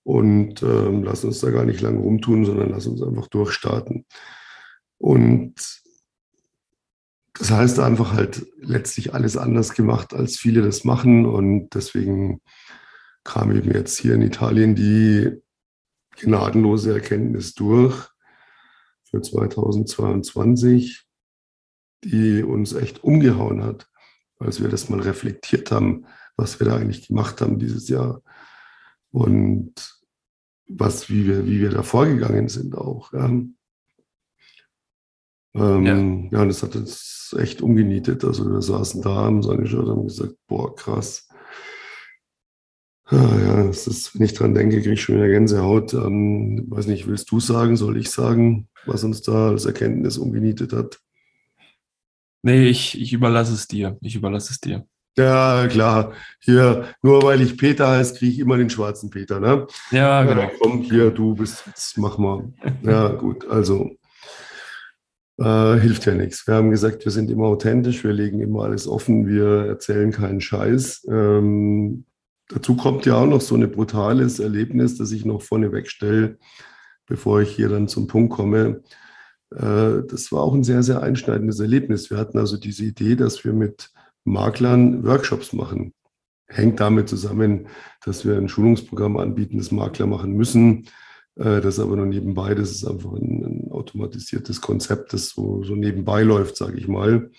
und 0.04 0.64
ähm, 0.64 1.04
lass 1.04 1.24
uns 1.24 1.40
da 1.40 1.52
gar 1.52 1.66
nicht 1.66 1.82
lange 1.82 2.00
rumtun, 2.00 2.46
sondern 2.46 2.70
lass 2.70 2.88
uns 2.88 3.02
einfach 3.04 3.28
durchstarten. 3.28 4.06
Und 4.98 5.54
das 7.34 7.52
heißt 7.52 7.80
einfach 7.80 8.14
halt 8.14 8.46
letztlich 8.60 9.14
alles 9.14 9.38
anders 9.38 9.74
gemacht, 9.74 10.14
als 10.14 10.38
viele 10.38 10.62
das 10.62 10.84
machen. 10.84 11.26
Und 11.26 11.70
deswegen 11.76 12.42
kam 13.24 13.56
eben 13.56 13.72
jetzt 13.72 13.98
hier 13.98 14.16
in 14.16 14.22
Italien 14.22 14.76
die 14.76 15.42
gnadenlose 16.18 16.94
Erkenntnis 16.94 17.54
durch 17.54 18.10
für 19.04 19.22
2022, 19.22 21.04
die 22.04 22.44
uns 22.44 22.74
echt 22.74 23.04
umgehauen 23.04 23.64
hat 23.64 23.91
als 24.42 24.62
wir 24.62 24.70
das 24.70 24.90
mal 24.90 25.00
reflektiert 25.00 25.72
haben, 25.72 26.06
was 26.36 26.60
wir 26.60 26.68
da 26.68 26.76
eigentlich 26.76 27.08
gemacht 27.08 27.42
haben 27.42 27.60
dieses 27.60 27.88
Jahr 27.90 28.22
und 29.12 29.74
was, 30.68 31.10
wie 31.10 31.28
wir, 31.28 31.46
wie 31.46 31.60
wir 31.60 31.70
da 31.70 31.84
vorgegangen 31.84 32.48
sind 32.48 32.76
auch. 32.76 33.14
Ja. 33.14 33.26
Ähm, 35.54 35.86
ja. 35.86 36.38
ja, 36.38 36.42
und 36.44 36.48
das 36.48 36.64
hat 36.64 36.76
uns 36.76 37.36
echt 37.38 37.62
umgenietet. 37.62 38.24
Also 38.24 38.50
wir 38.50 38.62
saßen 38.62 39.02
da, 39.02 39.16
haben 39.16 39.38
uns 39.38 39.50
angeschaut, 39.50 39.88
haben 39.88 40.08
gesagt, 40.08 40.36
boah, 40.48 40.74
krass. 40.76 41.28
Ja, 43.10 43.40
ja, 43.40 43.68
das 43.68 43.88
ist, 43.88 44.16
wenn 44.16 44.26
ich 44.26 44.34
dran 44.34 44.56
denke, 44.56 44.78
kriege 44.78 44.94
ich 44.94 45.02
schon 45.02 45.16
wieder 45.16 45.28
Gänsehaut. 45.28 45.94
Ähm, 45.94 46.66
weiß 46.70 46.88
nicht, 46.88 47.08
willst 47.08 47.30
du 47.32 47.42
sagen, 47.42 47.76
soll 47.76 47.98
ich 47.98 48.10
sagen, 48.10 48.70
was 48.86 49.04
uns 49.04 49.22
da 49.22 49.50
als 49.50 49.66
Erkenntnis 49.66 50.18
umgenietet 50.18 50.72
hat? 50.72 51.02
Nee, 52.44 52.68
ich, 52.68 53.00
ich 53.00 53.14
überlasse 53.14 53.54
es 53.54 53.68
dir. 53.68 53.98
Ich 54.02 54.16
überlasse 54.16 54.52
es 54.52 54.60
dir. 54.60 54.86
Ja, 55.18 55.68
klar. 55.68 56.14
Hier, 56.40 56.86
nur 57.02 57.22
weil 57.24 57.42
ich 57.42 57.58
Peter 57.58 57.90
heiße, 57.90 58.16
kriege 58.16 58.32
ich 58.32 58.40
immer 58.40 58.58
den 58.58 58.70
schwarzen 58.70 59.10
Peter, 59.10 59.40
ne? 59.40 59.68
Ja, 59.92 60.24
genau. 60.24 60.42
Ja, 60.42 60.52
komm, 60.60 60.82
hier, 60.82 61.12
du 61.12 61.36
bist 61.36 61.64
jetzt, 61.68 61.98
mach 61.98 62.18
mal. 62.18 62.46
Ja, 62.82 63.10
gut, 63.10 63.48
also 63.50 63.92
äh, 65.38 65.80
hilft 65.80 66.06
ja 66.06 66.14
nichts. 66.14 66.48
Wir 66.48 66.56
haben 66.56 66.72
gesagt, 66.72 67.04
wir 67.04 67.12
sind 67.12 67.30
immer 67.30 67.48
authentisch, 67.48 68.04
wir 68.04 68.14
legen 68.14 68.40
immer 68.40 68.64
alles 68.64 68.88
offen, 68.88 69.28
wir 69.28 69.66
erzählen 69.68 70.12
keinen 70.12 70.40
Scheiß. 70.40 71.08
Ähm, 71.10 72.06
dazu 72.48 72.78
kommt 72.78 73.06
ja 73.06 73.16
auch 73.16 73.28
noch 73.28 73.42
so 73.42 73.56
ein 73.56 73.70
brutales 73.70 74.40
Erlebnis, 74.40 74.98
das 74.98 75.12
ich 75.12 75.26
noch 75.26 75.42
vorne 75.42 75.74
wegstelle, 75.74 76.38
bevor 77.06 77.42
ich 77.42 77.50
hier 77.50 77.68
dann 77.68 77.90
zum 77.90 78.08
Punkt 78.08 78.34
komme. 78.34 78.82
Äh, 79.56 80.04
das 80.08 80.32
war 80.32 80.42
auch 80.42 80.54
ein 80.54 80.64
sehr, 80.64 80.84
sehr 80.84 81.02
einschneidendes 81.02 81.60
Erlebnis. 81.60 82.10
Wir 82.10 82.18
hatten 82.18 82.38
also 82.38 82.58
diese 82.58 82.86
Idee, 82.86 83.16
dass 83.16 83.44
wir 83.44 83.54
mit 83.54 83.92
Maklern 84.24 85.04
Workshops 85.06 85.54
machen. 85.54 85.94
Hängt 86.48 86.80
damit 86.80 87.10
zusammen, 87.10 87.68
dass 88.04 88.26
wir 88.26 88.38
ein 88.38 88.50
Schulungsprogramm 88.50 89.18
anbieten, 89.18 89.58
das 89.58 89.72
Makler 89.72 90.08
machen 90.08 90.34
müssen. 90.34 90.88
Äh, 91.36 91.62
das 91.62 91.80
aber 91.80 91.96
nur 91.96 92.06
nebenbei, 92.06 92.56
das 92.56 92.72
ist 92.72 92.86
einfach 92.86 93.14
ein, 93.14 93.68
automatisiertes 93.72 94.62
Konzept, 94.62 95.14
das 95.14 95.30
so, 95.30 95.64
so 95.64 95.76
nebenbei 95.76 96.24
läuft, 96.24 96.58
sage 96.58 96.78
ich 96.78 96.88
mal. 96.88 97.32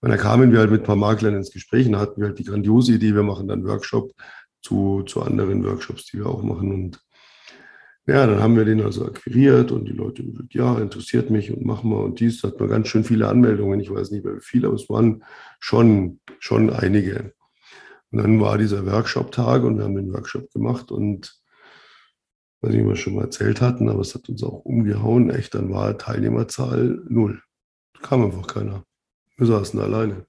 Und 0.00 0.10
da 0.10 0.16
kamen 0.16 0.52
wir 0.52 0.60
halt 0.60 0.70
mit 0.70 0.82
ein 0.82 0.86
paar 0.86 0.96
Maklern 0.96 1.34
ins 1.34 1.50
Gespräch 1.50 1.86
und 1.86 1.96
hatten 1.96 2.20
wir 2.20 2.28
halt 2.28 2.38
die 2.38 2.44
grandiose 2.44 2.92
Idee, 2.92 3.14
wir 3.14 3.22
machen 3.22 3.48
dann 3.48 3.66
Workshop 3.66 4.12
zu, 4.62 5.02
zu 5.04 5.22
anderen 5.22 5.64
Workshops, 5.64 6.06
die 6.06 6.18
wir 6.18 6.26
auch 6.26 6.42
machen. 6.42 6.72
Und 6.72 7.00
ja, 8.08 8.26
dann 8.26 8.40
haben 8.40 8.56
wir 8.56 8.64
den 8.64 8.80
also 8.80 9.04
akquiriert 9.04 9.70
und 9.70 9.84
die 9.84 9.92
Leute 9.92 10.24
gesagt, 10.24 10.54
ja, 10.54 10.78
interessiert 10.78 11.28
mich 11.28 11.52
und 11.54 11.66
machen 11.66 11.90
wir 11.90 11.98
und 11.98 12.20
dies. 12.20 12.40
Da 12.40 12.48
hat 12.48 12.58
man 12.58 12.70
ganz 12.70 12.88
schön 12.88 13.04
viele 13.04 13.28
Anmeldungen. 13.28 13.80
Ich 13.80 13.90
weiß 13.90 14.12
nicht 14.12 14.24
mehr 14.24 14.36
wie 14.36 14.40
viele, 14.40 14.68
aber 14.68 14.76
es 14.76 14.88
waren 14.88 15.24
schon, 15.60 16.18
schon 16.38 16.70
einige. 16.70 17.34
Und 18.10 18.22
dann 18.22 18.40
war 18.40 18.56
dieser 18.56 18.86
Workshop-Tag 18.86 19.62
und 19.62 19.76
wir 19.76 19.84
haben 19.84 19.94
den 19.96 20.10
Workshop 20.14 20.50
gemacht 20.52 20.90
und 20.90 21.38
weiß 22.62 22.72
nicht, 22.72 22.84
was 22.84 22.92
wir 22.92 22.96
schon 22.96 23.14
mal 23.16 23.24
erzählt 23.24 23.60
hatten, 23.60 23.90
aber 23.90 24.00
es 24.00 24.14
hat 24.14 24.26
uns 24.30 24.42
auch 24.42 24.64
umgehauen. 24.64 25.28
Echt, 25.28 25.54
dann 25.54 25.70
war 25.70 25.98
Teilnehmerzahl 25.98 27.02
null. 27.10 27.42
Kam 28.00 28.24
einfach 28.24 28.46
keiner. 28.46 28.84
Wir 29.36 29.48
saßen 29.48 29.78
alleine. 29.80 30.24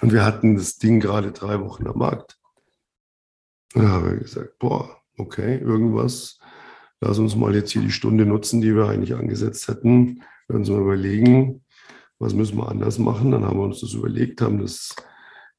Und 0.00 0.12
wir 0.12 0.24
hatten 0.24 0.54
das 0.54 0.76
Ding 0.76 1.00
gerade 1.00 1.32
drei 1.32 1.58
Wochen 1.60 1.88
am 1.88 1.98
Markt. 1.98 2.38
Da 3.74 3.88
haben 3.88 4.06
wir 4.06 4.16
gesagt, 4.18 4.60
boah, 4.60 5.02
okay, 5.18 5.58
irgendwas, 5.58 6.38
lass 7.00 7.18
uns 7.18 7.36
mal 7.36 7.54
jetzt 7.54 7.72
hier 7.72 7.82
die 7.82 7.90
Stunde 7.90 8.26
nutzen, 8.26 8.60
die 8.60 8.74
wir 8.74 8.88
eigentlich 8.88 9.14
angesetzt 9.14 9.68
hätten. 9.68 10.22
Wir 10.48 10.56
uns 10.56 10.68
mal 10.68 10.80
überlegen, 10.80 11.64
was 12.18 12.34
müssen 12.34 12.56
wir 12.56 12.68
anders 12.68 12.98
machen. 12.98 13.30
Dann 13.30 13.44
haben 13.44 13.58
wir 13.58 13.64
uns 13.64 13.80
das 13.80 13.92
überlegt, 13.94 14.40
haben 14.40 14.60
das 14.60 14.94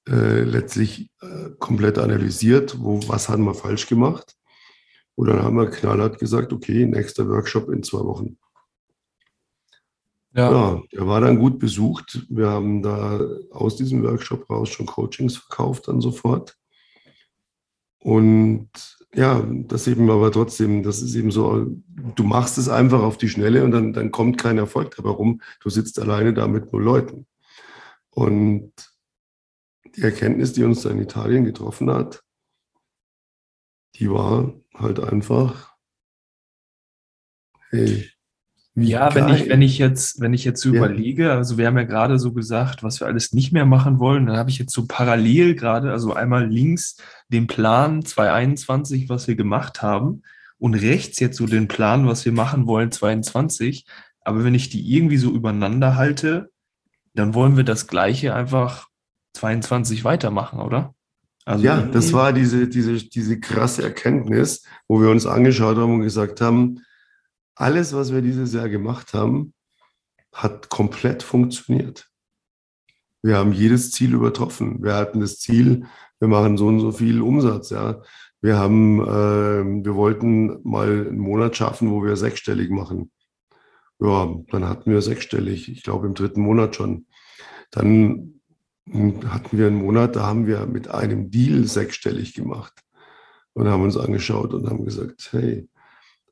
äh, 0.07 0.41
letztlich 0.43 1.11
äh, 1.21 1.49
komplett 1.59 1.97
analysiert, 1.97 2.79
wo, 2.79 2.99
was 3.07 3.29
haben 3.29 3.43
wir 3.43 3.53
falsch 3.53 3.87
gemacht. 3.87 4.35
Und 5.15 5.27
dann 5.27 5.41
haben 5.41 5.57
wir 5.57 5.69
knallhart 5.69 6.19
gesagt, 6.19 6.53
okay, 6.53 6.85
nächster 6.85 7.27
Workshop 7.27 7.69
in 7.69 7.83
zwei 7.83 7.99
Wochen. 7.99 8.37
Ja. 10.33 10.51
ja, 10.51 10.81
der 10.93 11.07
war 11.07 11.19
dann 11.19 11.39
gut 11.39 11.57
besucht. 11.57 12.27
Wir 12.29 12.49
haben 12.49 12.83
da 12.83 13.19
aus 13.49 13.75
diesem 13.75 14.03
Workshop 14.03 14.47
raus 14.49 14.69
schon 14.69 14.85
Coachings 14.85 15.37
verkauft 15.37 15.87
dann 15.87 15.99
sofort. 15.99 16.55
Und 17.97 18.69
ja, 19.17 19.43
das 19.50 19.88
eben 19.88 20.12
aber 20.12 20.31
trotzdem, 20.31 20.83
das 20.83 21.01
ist 21.01 21.15
eben 21.15 21.31
so, 21.31 21.65
du 21.88 22.24
machst 22.24 22.59
es 22.59 22.69
einfach 22.69 23.01
auf 23.01 23.17
die 23.17 23.29
Schnelle 23.29 23.63
und 23.63 23.71
dann, 23.71 23.91
dann 23.91 24.12
kommt 24.12 24.38
kein 24.38 24.59
Erfolg 24.59 24.95
dabei 24.95 25.09
rum. 25.09 25.41
Du 25.59 25.71
sitzt 25.71 26.00
alleine 26.00 26.36
da 26.36 26.47
mit 26.47 26.71
null 26.71 26.83
Leuten. 26.83 27.25
Und 28.12 28.71
die 29.95 30.03
Erkenntnis, 30.03 30.53
die 30.53 30.63
uns 30.63 30.83
da 30.83 30.91
in 30.91 31.01
Italien 31.01 31.45
getroffen 31.45 31.89
hat, 31.89 32.24
die 33.95 34.12
war 34.12 34.53
halt 34.75 35.00
einfach, 35.00 35.75
hey, 37.71 38.07
wie 38.79 38.89
ja, 38.89 39.15
wenn 39.15 39.29
ich, 39.29 39.50
wenn 39.50 39.63
ich 39.63 39.79
jetzt, 39.79 40.22
wenn 40.22 40.36
ich 40.36 40.46
jetzt 40.46 40.62
so 40.62 40.69
ja. 40.69 40.75
überlege, 40.75 41.31
also 41.31 41.57
wir 41.57 41.65
haben 41.65 41.79
ja 41.79 41.84
gerade 41.84 42.19
so 42.19 42.31
gesagt, 42.31 42.84
was 42.84 43.00
wir 43.00 43.07
alles 43.07 43.34
nicht 43.34 43.51
mehr 43.51 43.65
machen 43.65 43.98
wollen, 43.98 44.27
dann 44.27 44.38
habe 44.38 44.51
ich 44.51 44.60
jetzt 44.60 44.72
so 44.72 44.86
parallel 44.88 45.55
gerade, 45.55 45.91
also 45.91 46.13
einmal 46.13 46.48
links 46.48 46.98
den 47.27 47.48
Plan 47.48 48.05
2021, 48.05 49.10
was 49.10 49.27
wir 49.27 49.36
gemacht 49.36 49.81
haben, 49.81 50.22
und 50.60 50.75
rechts 50.75 51.19
jetzt 51.19 51.38
so 51.38 51.48
den 51.48 51.67
Plan, 51.67 52.05
was 52.05 52.24
wir 52.24 52.31
machen 52.31 52.67
wollen 52.67 52.91
2022. 52.91 53.88
Aber 54.22 54.43
wenn 54.43 54.53
ich 54.53 54.69
die 54.69 54.93
irgendwie 54.96 55.17
so 55.17 55.31
übereinander 55.31 55.96
halte, 55.96 56.51
dann 57.15 57.34
wollen 57.34 57.57
wir 57.57 57.63
das 57.63 57.88
Gleiche 57.88 58.36
einfach 58.36 58.89
22 59.34 60.03
weitermachen, 60.03 60.60
oder? 60.60 60.93
Also 61.46 61.65
ja, 61.65 61.81
das 61.81 62.13
war 62.13 62.31
diese, 62.31 62.67
diese, 62.67 62.93
diese 62.93 63.39
krasse 63.39 63.81
Erkenntnis, 63.81 64.62
wo 64.88 65.01
wir 65.01 65.10
uns 65.10 65.25
angeschaut 65.25 65.77
haben 65.77 65.96
und 65.96 66.01
gesagt 66.01 66.41
haben, 66.41 66.81
alles, 67.57 67.93
was 67.93 68.11
wir 68.13 68.21
dieses 68.21 68.53
Jahr 68.53 68.69
gemacht 68.69 69.13
haben, 69.13 69.53
hat 70.33 70.69
komplett 70.69 71.23
funktioniert. 71.23 72.09
Wir 73.23 73.37
haben 73.37 73.51
jedes 73.51 73.91
Ziel 73.91 74.13
übertroffen. 74.13 74.83
Wir 74.83 74.95
hatten 74.95 75.19
das 75.19 75.39
Ziel, 75.39 75.85
wir 76.19 76.27
machen 76.27 76.57
so 76.57 76.67
und 76.67 76.79
so 76.79 76.91
viel 76.91 77.21
Umsatz. 77.21 77.71
Ja. 77.71 78.01
Wir 78.41 78.57
haben, 78.57 79.01
äh, 79.01 79.85
wir 79.85 79.95
wollten 79.95 80.59
mal 80.63 81.07
einen 81.07 81.17
Monat 81.17 81.57
schaffen, 81.57 81.91
wo 81.91 82.03
wir 82.03 82.15
sechsstellig 82.15 82.69
machen. 82.69 83.11
Ja, 83.99 84.31
dann 84.51 84.69
hatten 84.69 84.91
wir 84.91 85.01
sechsstellig. 85.01 85.69
Ich 85.69 85.81
glaube 85.81 86.05
im 86.05 86.13
dritten 86.13 86.41
Monat 86.41 86.75
schon. 86.75 87.07
Dann 87.71 88.39
hatten 89.27 89.57
wir 89.57 89.67
einen 89.67 89.83
Monat, 89.83 90.15
da 90.15 90.27
haben 90.27 90.47
wir 90.47 90.65
mit 90.65 90.87
einem 90.87 91.31
Deal 91.31 91.65
sechsstellig 91.65 92.33
gemacht 92.33 92.73
und 93.53 93.67
haben 93.67 93.83
uns 93.83 93.97
angeschaut 93.97 94.53
und 94.53 94.69
haben 94.69 94.85
gesagt, 94.85 95.29
hey, 95.31 95.67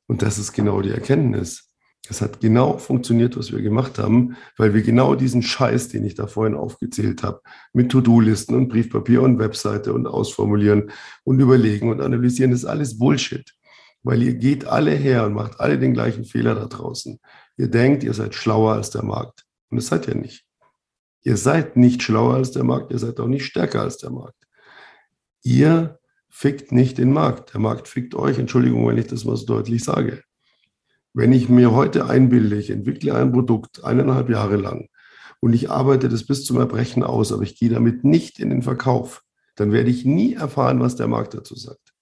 und 0.08 0.22
das 0.22 0.38
ist 0.38 0.54
genau 0.54 0.82
die 0.82 0.92
Erkenntnis. 0.92 1.70
Es 2.08 2.22
hat 2.22 2.40
genau 2.40 2.78
funktioniert, 2.78 3.36
was 3.36 3.52
wir 3.52 3.62
gemacht 3.62 3.98
haben, 3.98 4.36
weil 4.58 4.74
wir 4.74 4.84
genau 4.84 5.16
diesen 5.16 5.42
Scheiß, 5.42 5.90
den 5.90 6.06
ich 6.06 6.14
da 6.14 6.28
vorhin 6.28 6.56
aufgezählt 6.56 7.24
habe, 7.24 7.42
mit 7.74 7.92
To-Do-Listen 7.92 8.56
und 8.56 8.70
Briefpapier 8.70 9.24
und 9.24 9.40
Webseite 9.40 9.92
und 9.94 10.06
ausformulieren 10.06 10.92
und 11.24 11.40
überlegen 11.40 11.90
und 11.90 12.02
analysieren, 12.02 12.52
das 12.52 12.62
ist 12.62 12.70
alles 12.70 13.00
Bullshit. 13.00 13.52
Weil 14.04 14.22
ihr 14.22 14.36
geht 14.36 14.66
alle 14.66 14.92
her 14.92 15.26
und 15.26 15.34
macht 15.34 15.60
alle 15.60 15.80
den 15.80 15.94
gleichen 15.94 16.26
Fehler 16.26 16.54
da 16.54 16.66
draußen. 16.66 17.20
Ihr 17.58 17.70
denkt, 17.70 18.04
ihr 18.04 18.14
seid 18.14 18.36
schlauer 18.36 18.74
als 18.74 18.92
der 18.92 19.04
Markt. 19.04 19.46
Und 19.72 19.78
das 19.78 19.88
seid 19.88 20.08
ihr 20.08 20.16
nicht. 20.16 20.46
Ihr 21.24 21.38
seid 21.38 21.76
nicht 21.76 22.04
schlauer 22.04 22.36
als 22.36 22.52
der 22.52 22.64
Markt, 22.64 22.92
ihr 22.92 23.00
seid 23.00 23.20
auch 23.20 23.28
nicht 23.28 23.46
stärker 23.46 23.82
als 23.82 23.98
der 23.98 24.12
Markt. 24.12 24.38
Ihr 25.42 25.98
fickt 26.38 26.74
nicht 26.74 26.98
den 26.98 27.13
Markt. 27.13 27.54
Der 27.54 27.62
Markt 27.62 27.88
fickt 27.88 28.13
euch. 28.13 28.38
Entschuldigung, 28.38 28.86
wenn 28.86 28.98
ich 28.98 29.08
das 29.08 29.24
mal 29.24 29.38
so 29.38 29.46
deutlich 29.46 29.86
sage. 29.86 30.22
Wenn 31.13 31.32
ich 31.32 31.48
mir 31.48 31.72
heute 31.72 32.10
einbilde, 32.10 32.58
ich 32.58 32.72
entwickle 32.72 33.15
ein 33.15 33.32
Produkt 33.32 33.86
eineinhalb 33.86 34.30
Jahre 34.30 34.58
lang 34.58 34.89
und 35.39 35.54
ich 35.54 35.72
arbeite 35.72 36.10
das 36.10 36.25
bis 36.25 36.44
zum 36.44 36.58
Erbrechen 36.58 37.04
aus, 37.04 37.32
aber 37.32 37.44
ich 37.44 37.58
gehe 37.58 37.70
damit 37.70 38.04
nicht 38.04 38.42
in 38.42 38.50
den 38.50 38.63
Verkauf, 38.63 39.24
dann 39.56 39.72
werde 39.72 39.89
ich 39.89 40.04
nie 40.04 40.34
erfahren, 40.34 40.82
was 40.82 40.98
der 40.98 41.08
Markt 41.08 41.36
dazu 41.36 41.56
sagt. 41.56 41.94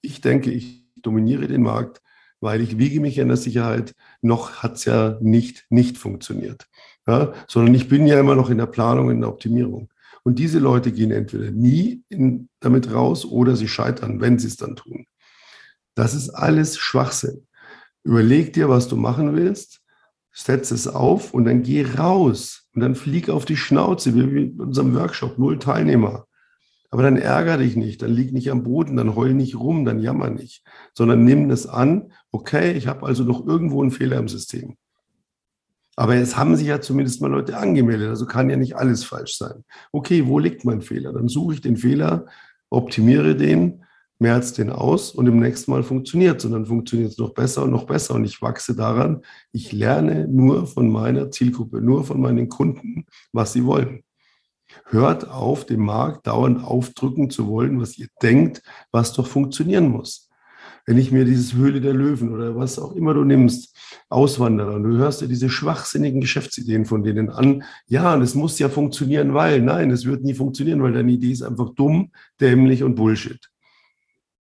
Ich 0.00 0.22
denke, 0.22 0.50
ich 0.50 0.86
dominiere 0.96 1.46
den 1.46 1.62
Markt, 1.62 2.00
weil 2.40 2.62
ich 2.62 2.78
wiege 2.78 2.98
mich 2.98 3.18
in 3.18 3.28
der 3.28 3.36
Sicherheit. 3.36 3.94
Noch 4.22 4.62
hat 4.62 4.76
es 4.76 4.86
ja 4.86 5.18
nicht, 5.20 5.66
nicht 5.68 5.98
funktioniert. 5.98 6.66
Ja, 7.06 7.34
sondern 7.46 7.74
ich 7.74 7.90
bin 7.90 8.06
ja 8.06 8.18
immer 8.18 8.36
noch 8.36 8.48
in 8.48 8.56
der 8.56 8.66
Planung, 8.66 9.10
in 9.10 9.20
der 9.20 9.28
Optimierung. 9.28 9.91
Und 10.24 10.38
diese 10.38 10.58
Leute 10.58 10.92
gehen 10.92 11.10
entweder 11.10 11.50
nie 11.50 12.02
in, 12.08 12.48
damit 12.60 12.92
raus 12.92 13.24
oder 13.24 13.56
sie 13.56 13.68
scheitern, 13.68 14.20
wenn 14.20 14.38
sie 14.38 14.46
es 14.46 14.56
dann 14.56 14.76
tun. 14.76 15.06
Das 15.94 16.14
ist 16.14 16.30
alles 16.30 16.78
Schwachsinn. 16.78 17.46
Überleg 18.04 18.52
dir, 18.52 18.68
was 18.68 18.88
du 18.88 18.96
machen 18.96 19.34
willst, 19.34 19.80
setz 20.32 20.70
es 20.70 20.88
auf 20.88 21.34
und 21.34 21.44
dann 21.44 21.62
geh 21.62 21.84
raus 21.84 22.68
und 22.74 22.80
dann 22.80 22.94
flieg 22.94 23.28
auf 23.28 23.44
die 23.44 23.56
Schnauze, 23.56 24.14
wie 24.14 24.20
in 24.20 24.60
unserem 24.60 24.94
Workshop, 24.94 25.38
null 25.38 25.58
Teilnehmer. 25.58 26.26
Aber 26.90 27.02
dann 27.02 27.16
ärger 27.16 27.58
dich 27.58 27.76
nicht, 27.76 28.02
dann 28.02 28.12
lieg 28.12 28.32
nicht 28.32 28.50
am 28.50 28.64
Boden, 28.64 28.96
dann 28.96 29.14
heul 29.14 29.34
nicht 29.34 29.56
rum, 29.56 29.84
dann 29.84 30.00
jammer 30.00 30.30
nicht, 30.30 30.62
sondern 30.94 31.24
nimm 31.24 31.50
es 31.50 31.66
an, 31.66 32.12
okay, 32.30 32.72
ich 32.72 32.86
habe 32.86 33.06
also 33.06 33.24
noch 33.24 33.46
irgendwo 33.46 33.82
einen 33.82 33.90
Fehler 33.90 34.18
im 34.18 34.28
System. 34.28 34.76
Aber 35.96 36.14
es 36.14 36.36
haben 36.36 36.56
sich 36.56 36.68
ja 36.68 36.80
zumindest 36.80 37.20
mal 37.20 37.30
Leute 37.30 37.56
angemeldet, 37.56 38.08
also 38.08 38.26
kann 38.26 38.48
ja 38.48 38.56
nicht 38.56 38.76
alles 38.76 39.04
falsch 39.04 39.36
sein. 39.36 39.64
Okay, 39.92 40.26
wo 40.26 40.38
liegt 40.38 40.64
mein 40.64 40.80
Fehler? 40.80 41.12
Dann 41.12 41.28
suche 41.28 41.54
ich 41.54 41.60
den 41.60 41.76
Fehler, 41.76 42.26
optimiere 42.70 43.36
den, 43.36 43.84
merz 44.18 44.54
den 44.54 44.70
aus 44.70 45.10
und 45.10 45.26
im 45.26 45.38
nächsten 45.40 45.70
Mal 45.70 45.82
funktioniert 45.82 46.38
es 46.38 46.44
und 46.46 46.52
dann 46.52 46.64
funktioniert 46.64 47.10
es 47.10 47.18
noch 47.18 47.34
besser 47.34 47.64
und 47.64 47.70
noch 47.72 47.84
besser 47.84 48.14
und 48.14 48.24
ich 48.24 48.40
wachse 48.40 48.74
daran. 48.74 49.20
Ich 49.50 49.72
lerne 49.72 50.26
nur 50.28 50.66
von 50.66 50.88
meiner 50.88 51.30
Zielgruppe, 51.30 51.82
nur 51.82 52.04
von 52.04 52.20
meinen 52.20 52.48
Kunden, 52.48 53.04
was 53.32 53.52
sie 53.52 53.66
wollen. 53.66 54.04
Hört 54.86 55.28
auf, 55.28 55.66
dem 55.66 55.84
Markt 55.84 56.26
dauernd 56.26 56.64
aufdrücken 56.64 57.28
zu 57.28 57.48
wollen, 57.48 57.78
was 57.78 57.98
ihr 57.98 58.08
denkt, 58.22 58.62
was 58.90 59.12
doch 59.12 59.26
funktionieren 59.26 59.88
muss. 59.88 60.30
Wenn 60.84 60.98
ich 60.98 61.12
mir 61.12 61.24
dieses 61.24 61.54
Höhle 61.54 61.80
der 61.80 61.94
Löwen 61.94 62.32
oder 62.32 62.56
was 62.56 62.78
auch 62.78 62.92
immer 62.92 63.14
du 63.14 63.24
nimmst, 63.24 63.76
Auswanderer, 64.08 64.74
und 64.74 64.82
du 64.82 64.96
hörst 64.96 65.20
dir 65.20 65.28
diese 65.28 65.48
schwachsinnigen 65.48 66.20
Geschäftsideen 66.20 66.86
von 66.86 67.02
denen 67.04 67.30
an, 67.30 67.62
ja, 67.86 68.14
und 68.14 68.22
es 68.22 68.34
muss 68.34 68.58
ja 68.58 68.68
funktionieren, 68.68 69.32
weil, 69.34 69.62
nein, 69.62 69.90
es 69.90 70.06
wird 70.06 70.24
nie 70.24 70.34
funktionieren, 70.34 70.82
weil 70.82 70.92
deine 70.92 71.12
Idee 71.12 71.30
ist 71.30 71.42
einfach 71.42 71.70
dumm, 71.74 72.10
dämlich 72.40 72.82
und 72.82 72.96
Bullshit. 72.96 73.50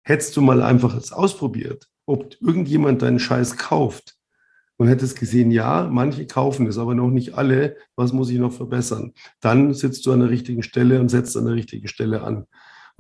Hättest 0.04 0.36
du 0.38 0.42
mal 0.42 0.62
einfach 0.64 0.96
es 0.96 1.12
ausprobiert, 1.12 1.88
ob 2.06 2.36
irgendjemand 2.42 3.02
deinen 3.02 3.20
Scheiß 3.20 3.58
kauft, 3.58 4.16
und 4.82 4.88
hättest 4.88 5.20
gesehen, 5.20 5.52
ja, 5.52 5.88
manche 5.92 6.26
kaufen 6.26 6.66
es, 6.66 6.80
aber 6.80 6.96
noch 6.96 7.12
nicht 7.12 7.36
alle. 7.36 7.78
Was 7.96 8.14
muss 8.14 8.32
ich 8.32 8.40
noch 8.40 8.52
verbessern? 8.52 9.14
Dann 9.40 9.76
sitzt 9.76 10.08
du 10.08 10.12
an 10.12 10.22
der 10.22 10.32
richtigen 10.32 10.64
Stelle 10.64 11.00
und 11.00 11.10
setzt 11.10 11.38
an 11.38 11.46
der 11.46 11.54
richtigen 11.54 11.88
Stelle 11.88 12.24
an. 12.24 12.48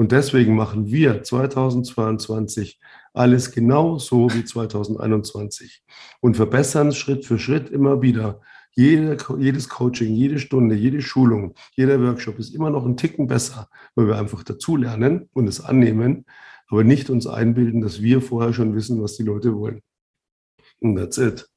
Und 0.01 0.11
deswegen 0.11 0.55
machen 0.55 0.87
wir 0.91 1.21
2022 1.21 2.79
alles 3.13 3.51
genau 3.51 3.99
so 3.99 4.33
wie 4.33 4.43
2021 4.43 5.83
und 6.21 6.35
verbessern 6.35 6.91
Schritt 6.91 7.23
für 7.23 7.37
Schritt 7.37 7.69
immer 7.69 8.01
wieder. 8.01 8.41
Jede, 8.71 9.15
jedes 9.37 9.69
Coaching, 9.69 10.15
jede 10.15 10.39
Stunde, 10.39 10.73
jede 10.73 11.03
Schulung, 11.03 11.53
jeder 11.75 12.01
Workshop 12.01 12.39
ist 12.39 12.55
immer 12.55 12.71
noch 12.71 12.83
ein 12.83 12.97
Ticken 12.97 13.27
besser, 13.27 13.69
weil 13.93 14.07
wir 14.07 14.17
einfach 14.17 14.41
dazulernen 14.41 15.29
und 15.33 15.45
es 15.45 15.63
annehmen, 15.63 16.25
aber 16.67 16.83
nicht 16.83 17.11
uns 17.11 17.27
einbilden, 17.27 17.81
dass 17.81 18.01
wir 18.01 18.21
vorher 18.21 18.53
schon 18.53 18.73
wissen, 18.73 19.03
was 19.03 19.17
die 19.17 19.23
Leute 19.23 19.55
wollen. 19.55 19.83
Und 20.79 20.95
that's 20.95 21.19
it. 21.19 21.47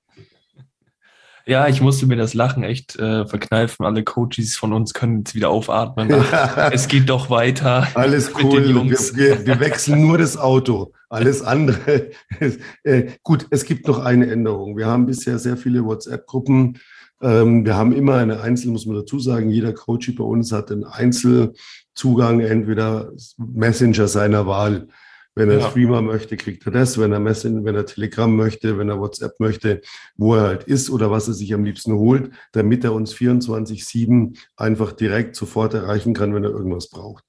Ja, 1.47 1.69
ich 1.69 1.83
musste 1.83 2.07
mir 2.07 2.17
das 2.17 2.33
Lachen 2.33 2.63
echt 2.63 2.97
äh, 2.97 3.27
verkneifen. 3.27 3.85
Alle 3.85 4.03
Coaches 4.03 4.57
von 4.57 4.73
uns 4.73 4.95
können 4.95 5.19
jetzt 5.19 5.35
wieder 5.35 5.51
aufatmen. 5.51 6.11
Ach, 6.13 6.71
es 6.73 6.89
geht 6.89 7.11
doch 7.11 7.29
weiter. 7.29 7.87
Alles 7.95 8.33
cool. 8.43 8.67
Wir, 8.67 8.91
wir, 8.91 9.47
wir, 9.47 9.61
wechseln 9.61 10.07
nur 10.07 10.17
das 10.17 10.39
Auto. 10.39 10.93
Alles 11.11 11.43
andere. 11.43 12.11
äh, 12.83 13.11
gut, 13.23 13.47
es 13.51 13.67
gibt 13.67 13.87
noch 13.87 13.99
eine 14.03 14.31
Änderung. 14.31 14.77
Wir 14.79 14.87
haben 14.87 15.05
bisher 15.05 15.39
sehr 15.39 15.59
viele 15.59 15.85
WhatsApp-Gruppen. 15.85 16.79
Ähm, 17.21 17.67
wir 17.67 17.77
haben 17.77 17.93
immer 17.93 18.17
eine 18.17 18.41
Einzel, 18.41 18.71
muss 18.71 18.87
man 18.87 18.97
dazu 18.97 19.19
sagen. 19.19 19.51
Jeder 19.51 19.75
Coach 19.75 20.15
bei 20.17 20.25
uns 20.25 20.51
hat 20.51 20.73
einen 20.73 20.85
Einzelzugang, 20.85 22.41
entweder 22.41 23.13
Messenger 23.37 24.09
seiner 24.09 24.47
Wahl. 24.47 24.89
Wenn 25.37 25.51
er 25.51 25.59
ja. 25.59 25.69
Streamer 25.69 26.01
möchte, 26.01 26.37
kriegt 26.37 26.65
er 26.67 26.73
das. 26.73 26.99
Wenn 26.99 27.13
er 27.13 27.19
Messen, 27.19 27.65
wenn 27.65 27.75
er 27.75 27.87
Telegram 27.87 28.35
möchte, 28.35 28.79
wenn 28.79 28.89
er 28.89 29.01
WhatsApp 29.01 29.41
möchte, 29.41 29.81
wo 30.17 30.37
er 30.37 30.43
halt 30.43 30.65
ist 30.65 30.91
oder 30.91 31.11
was 31.11 31.27
er 31.27 31.35
sich 31.35 31.53
am 31.55 31.65
liebsten 31.65 31.95
holt, 31.95 32.31
damit 32.53 32.85
er 32.85 32.93
uns 32.93 33.15
24-7 33.15 34.39
einfach 34.57 34.93
direkt 34.93 35.35
sofort 35.35 35.75
erreichen 35.75 36.15
kann, 36.15 36.35
wenn 36.35 36.45
er 36.45 36.51
irgendwas 36.51 36.89
braucht. 36.89 37.25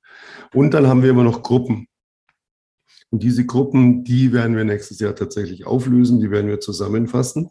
Und 0.54 0.74
dann 0.74 0.88
haben 0.88 1.02
wir 1.02 1.10
immer 1.10 1.24
noch 1.24 1.41
Gruppen. 1.41 1.88
Und 3.10 3.24
diese 3.24 3.46
Gruppen, 3.46 4.04
die 4.04 4.34
werden 4.34 4.56
wir 4.56 4.65
nächstes 4.65 5.00
Jahr 5.00 5.15
tatsächlich 5.15 5.65
auflösen, 5.65 6.20
die 6.20 6.32
werden 6.32 6.48
wir 6.48 6.60
zusammenfassen. 6.60 7.50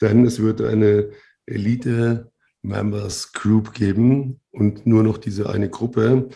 Denn 0.00 0.24
es 0.26 0.40
wird 0.40 0.60
eine 0.60 1.10
Elite 1.46 2.30
Members 2.62 3.32
Group 3.32 3.72
geben 3.72 4.40
und 4.50 4.86
nur 4.86 5.02
noch 5.02 5.18
diese 5.18 5.48
eine 5.48 5.70
Gruppe. 5.70 6.28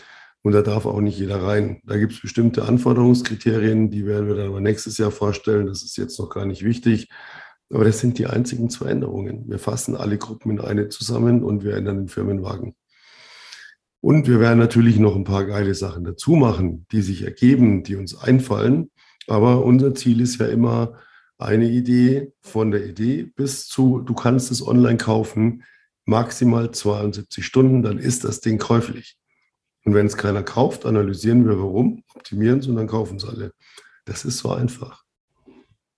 Und 0.43 0.51
da 0.51 0.61
darf 0.61 0.85
auch 0.85 0.99
nicht 0.99 1.17
jeder 1.17 1.41
rein. 1.41 1.81
Da 1.85 1.97
gibt 1.97 2.13
es 2.13 2.21
bestimmte 2.21 2.65
Anforderungskriterien, 2.65 3.89
die 3.89 4.05
werden 4.05 4.27
wir 4.27 4.35
dann 4.35 4.49
aber 4.49 4.59
nächstes 4.59 4.97
Jahr 4.97 5.11
vorstellen. 5.11 5.67
Das 5.67 5.83
ist 5.83 5.97
jetzt 5.97 6.19
noch 6.19 6.29
gar 6.29 6.45
nicht 6.45 6.63
wichtig. 6.63 7.09
Aber 7.69 7.85
das 7.85 7.99
sind 7.99 8.19
die 8.19 8.27
einzigen 8.27 8.69
zwei 8.69 8.89
Änderungen. 8.89 9.49
Wir 9.49 9.57
fassen 9.57 9.95
alle 9.95 10.17
Gruppen 10.17 10.51
in 10.51 10.59
eine 10.59 10.89
zusammen 10.89 11.43
und 11.43 11.63
wir 11.63 11.75
ändern 11.75 11.97
den 11.97 12.07
Firmenwagen. 12.09 12.75
Und 14.01 14.27
wir 14.27 14.41
werden 14.41 14.59
natürlich 14.59 14.99
noch 14.99 15.15
ein 15.15 15.23
paar 15.23 15.45
geile 15.45 15.73
Sachen 15.73 16.03
dazu 16.03 16.31
machen, 16.33 16.85
die 16.91 17.01
sich 17.01 17.23
ergeben, 17.23 17.83
die 17.83 17.95
uns 17.95 18.15
einfallen. 18.15 18.91
Aber 19.27 19.63
unser 19.63 19.95
Ziel 19.95 20.19
ist 20.19 20.39
ja 20.39 20.47
immer 20.47 20.99
eine 21.37 21.69
Idee 21.69 22.33
von 22.41 22.71
der 22.71 22.85
Idee 22.85 23.23
bis 23.23 23.67
zu, 23.67 23.99
du 23.99 24.13
kannst 24.13 24.51
es 24.51 24.65
online 24.65 24.97
kaufen, 24.97 25.63
maximal 26.05 26.71
72 26.71 27.45
Stunden, 27.45 27.81
dann 27.81 27.97
ist 27.97 28.25
das 28.25 28.41
Ding 28.41 28.57
käuflich. 28.57 29.17
Und 29.85 29.93
wenn 29.93 30.05
es 30.05 30.17
keiner 30.17 30.43
kauft, 30.43 30.85
analysieren 30.85 31.45
wir 31.45 31.57
warum, 31.57 32.03
optimieren 32.15 32.59
es 32.59 32.67
und 32.67 32.75
dann 32.75 32.87
kaufen 32.87 33.17
es 33.17 33.25
alle. 33.25 33.51
Das 34.05 34.25
ist 34.25 34.39
so 34.39 34.51
einfach. 34.51 35.03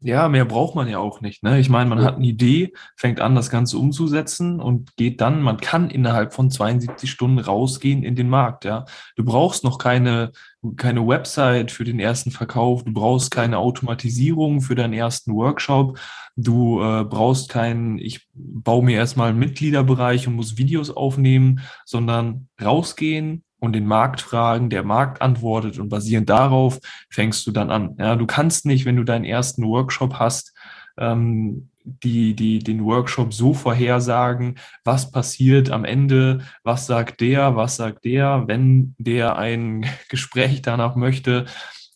Ja, 0.02 0.30
mehr 0.30 0.46
braucht 0.46 0.76
man 0.76 0.88
ja 0.88 1.00
auch 1.00 1.22
nicht. 1.22 1.42
Ne? 1.42 1.60
Ich 1.60 1.68
meine, 1.68 1.90
man 1.90 1.98
ja. 1.98 2.06
hat 2.06 2.18
eine 2.18 2.28
Idee, 2.28 2.74
fängt 2.96 3.20
an, 3.20 3.34
das 3.34 3.50
Ganze 3.50 3.80
umzusetzen 3.80 4.60
und 4.60 4.96
geht 4.98 5.20
dann, 5.20 5.42
man 5.42 5.58
kann 5.58 5.90
innerhalb 5.90 6.32
von 6.32 6.52
72 6.52 7.10
Stunden 7.10 7.40
rausgehen 7.40 8.04
in 8.04 8.16
den 8.16 8.30
Markt. 8.30 8.66
Ja, 8.66 8.86
Du 9.16 9.24
brauchst 9.24 9.64
noch 9.64 9.80
keine, 9.80 10.32
keine 10.76 11.08
Website 11.08 11.72
für 11.72 11.86
den 11.86 12.00
ersten 12.00 12.30
Verkauf, 12.30 12.84
du 12.84 12.94
brauchst 12.94 13.32
keine 13.32 13.58
Automatisierung 13.58 14.62
für 14.62 14.76
deinen 14.76 14.94
ersten 14.94 15.34
Workshop, 15.34 15.98
du 16.36 16.82
äh, 16.84 17.04
brauchst 17.04 17.50
keinen, 17.50 17.98
ich 17.98 18.28
baue 18.34 18.86
mir 18.86 18.98
erstmal 18.98 19.30
einen 19.30 19.40
Mitgliederbereich 19.40 20.28
und 20.28 20.36
muss 20.36 20.60
Videos 20.60 20.92
aufnehmen, 20.92 21.62
sondern 21.84 22.50
rausgehen, 22.62 23.44
und 23.66 23.74
den 23.74 23.86
Markt 23.88 24.22
fragen, 24.22 24.70
der 24.70 24.84
Markt 24.84 25.22
antwortet 25.22 25.80
und 25.80 25.90
basierend 25.90 26.30
darauf 26.30 26.80
fängst 27.10 27.46
du 27.48 27.52
dann 27.52 27.72
an. 27.72 27.96
Ja, 27.98 28.16
du 28.16 28.26
kannst 28.26 28.66
nicht, 28.66 28.86
wenn 28.86 28.96
du 28.96 29.04
deinen 29.04 29.26
ersten 29.26 29.66
Workshop 29.66 30.16
hast, 30.16 30.54
ähm, 30.98 31.70
die, 31.86 32.36
die, 32.36 32.60
den 32.60 32.84
Workshop 32.84 33.34
so 33.34 33.54
vorhersagen, 33.54 34.56
was 34.84 35.12
passiert 35.12 35.70
am 35.70 35.86
Ende, 35.86 36.40
was 36.64 36.88
sagt 36.88 37.22
der, 37.22 37.56
was 37.56 37.76
sagt 37.76 38.06
der, 38.06 38.44
wenn 38.48 38.96
der 38.98 39.38
ein 39.38 39.86
Gespräch 40.10 40.62
danach 40.62 40.96
möchte, 40.96 41.46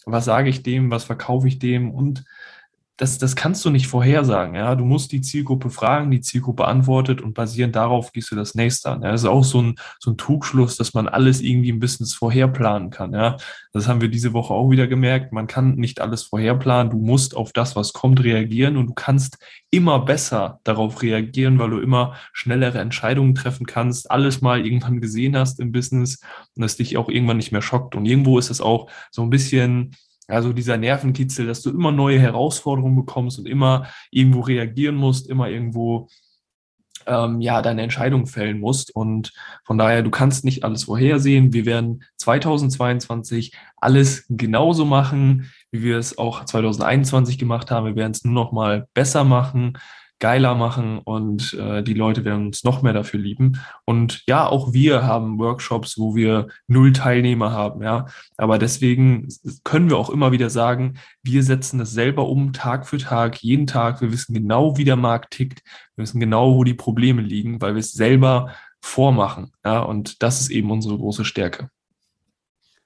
was 0.05 0.25
sage 0.25 0.49
ich 0.49 0.63
dem, 0.63 0.91
was 0.91 1.03
verkaufe 1.03 1.47
ich 1.47 1.59
dem 1.59 1.91
und 1.91 2.23
das, 2.99 3.17
das 3.17 3.37
kannst 3.37 3.63
du 3.63 3.69
nicht 3.69 3.87
vorhersagen. 3.87 4.55
Ja? 4.55 4.75
Du 4.75 4.83
musst 4.83 5.13
die 5.13 5.21
Zielgruppe 5.21 5.69
fragen, 5.69 6.11
die 6.11 6.19
Zielgruppe 6.19 6.65
antwortet 6.65 7.21
und 7.21 7.33
basierend 7.33 7.73
darauf 7.77 8.11
gehst 8.11 8.29
du 8.29 8.35
das 8.35 8.55
nächste 8.55 8.89
an. 8.89 9.01
Ja? 9.01 9.11
Das 9.11 9.21
ist 9.21 9.27
auch 9.27 9.45
so 9.45 9.61
ein, 9.61 9.75
so 9.99 10.11
ein 10.11 10.17
Trugschluss, 10.17 10.75
dass 10.75 10.93
man 10.93 11.07
alles 11.07 11.39
irgendwie 11.39 11.69
im 11.69 11.79
Business 11.79 12.13
vorherplanen 12.13 12.89
kann. 12.89 13.13
Ja? 13.13 13.37
Das 13.71 13.87
haben 13.87 14.01
wir 14.01 14.09
diese 14.09 14.33
Woche 14.33 14.53
auch 14.53 14.69
wieder 14.69 14.85
gemerkt. 14.85 15.31
Man 15.31 15.47
kann 15.47 15.75
nicht 15.75 16.01
alles 16.01 16.23
vorherplanen. 16.23 16.91
Du 16.91 16.97
musst 16.97 17.37
auf 17.37 17.53
das, 17.53 17.77
was 17.77 17.93
kommt, 17.93 18.21
reagieren 18.21 18.75
und 18.75 18.87
du 18.87 18.93
kannst 18.93 19.37
immer 19.71 19.99
besser 19.99 20.59
darauf 20.65 21.01
reagieren, 21.01 21.57
weil 21.57 21.69
du 21.69 21.79
immer 21.79 22.15
schnellere 22.33 22.79
Entscheidungen 22.79 23.33
treffen 23.33 23.65
kannst, 23.65 24.11
alles 24.11 24.41
mal 24.41 24.65
irgendwann 24.65 24.99
gesehen 24.99 25.37
hast 25.37 25.61
im 25.61 25.71
Business 25.71 26.19
und 26.53 26.63
das 26.63 26.75
dich 26.75 26.97
auch 26.97 27.07
irgendwann 27.07 27.37
nicht 27.37 27.53
mehr 27.53 27.61
schockt. 27.61 27.95
Und 27.95 28.05
irgendwo 28.05 28.37
ist 28.37 28.49
es 28.49 28.59
auch 28.59 28.91
so 29.09 29.21
ein 29.21 29.29
bisschen 29.29 29.95
also 30.29 30.53
dieser 30.53 30.77
Nervenkitzel, 30.77 31.47
dass 31.47 31.61
du 31.61 31.71
immer 31.71 31.91
neue 31.91 32.19
Herausforderungen 32.19 32.95
bekommst 32.95 33.39
und 33.39 33.47
immer 33.47 33.87
irgendwo 34.11 34.41
reagieren 34.41 34.95
musst, 34.95 35.27
immer 35.27 35.49
irgendwo 35.49 36.07
ähm, 37.05 37.41
ja, 37.41 37.61
deine 37.61 37.81
Entscheidung 37.81 38.27
fällen 38.27 38.59
musst. 38.59 38.95
Und 38.95 39.33
von 39.65 39.77
daher, 39.77 40.03
du 40.03 40.11
kannst 40.11 40.45
nicht 40.45 40.63
alles 40.63 40.83
vorhersehen. 40.85 41.53
Wir 41.53 41.65
werden 41.65 42.03
2022 42.17 43.53
alles 43.77 44.25
genauso 44.29 44.85
machen, 44.85 45.51
wie 45.71 45.83
wir 45.83 45.97
es 45.97 46.17
auch 46.17 46.45
2021 46.45 47.37
gemacht 47.37 47.71
haben. 47.71 47.87
Wir 47.87 47.95
werden 47.95 48.11
es 48.11 48.23
nur 48.23 48.33
noch 48.33 48.51
mal 48.51 48.87
besser 48.93 49.23
machen 49.23 49.77
geiler 50.19 50.55
machen 50.55 50.99
und 50.99 51.53
äh, 51.53 51.81
die 51.81 51.93
Leute 51.93 52.25
werden 52.25 52.47
uns 52.47 52.63
noch 52.63 52.81
mehr 52.81 52.93
dafür 52.93 53.19
lieben. 53.19 53.59
Und 53.85 54.23
ja, 54.27 54.45
auch 54.45 54.73
wir 54.73 55.03
haben 55.03 55.39
Workshops, 55.39 55.97
wo 55.97 56.15
wir 56.15 56.47
null 56.67 56.93
Teilnehmer 56.93 57.51
haben, 57.51 57.81
ja. 57.81 58.07
Aber 58.37 58.59
deswegen 58.59 59.27
können 59.63 59.89
wir 59.89 59.97
auch 59.97 60.09
immer 60.09 60.31
wieder 60.31 60.49
sagen, 60.49 60.95
wir 61.23 61.43
setzen 61.43 61.79
das 61.79 61.91
selber 61.91 62.27
um, 62.27 62.53
Tag 62.53 62.87
für 62.87 62.97
Tag, 62.97 63.41
jeden 63.41 63.67
Tag. 63.67 64.01
Wir 64.01 64.11
wissen 64.11 64.33
genau, 64.33 64.77
wie 64.77 64.85
der 64.85 64.97
Markt 64.97 65.31
tickt. 65.31 65.63
Wir 65.95 66.03
wissen 66.03 66.19
genau, 66.19 66.55
wo 66.55 66.63
die 66.63 66.73
Probleme 66.73 67.21
liegen, 67.21 67.61
weil 67.61 67.75
wir 67.75 67.79
es 67.79 67.93
selber 67.93 68.51
vormachen. 68.81 69.51
Ja, 69.65 69.81
und 69.81 70.21
das 70.21 70.41
ist 70.41 70.49
eben 70.49 70.71
unsere 70.71 70.97
große 70.97 71.25
Stärke. 71.25 71.69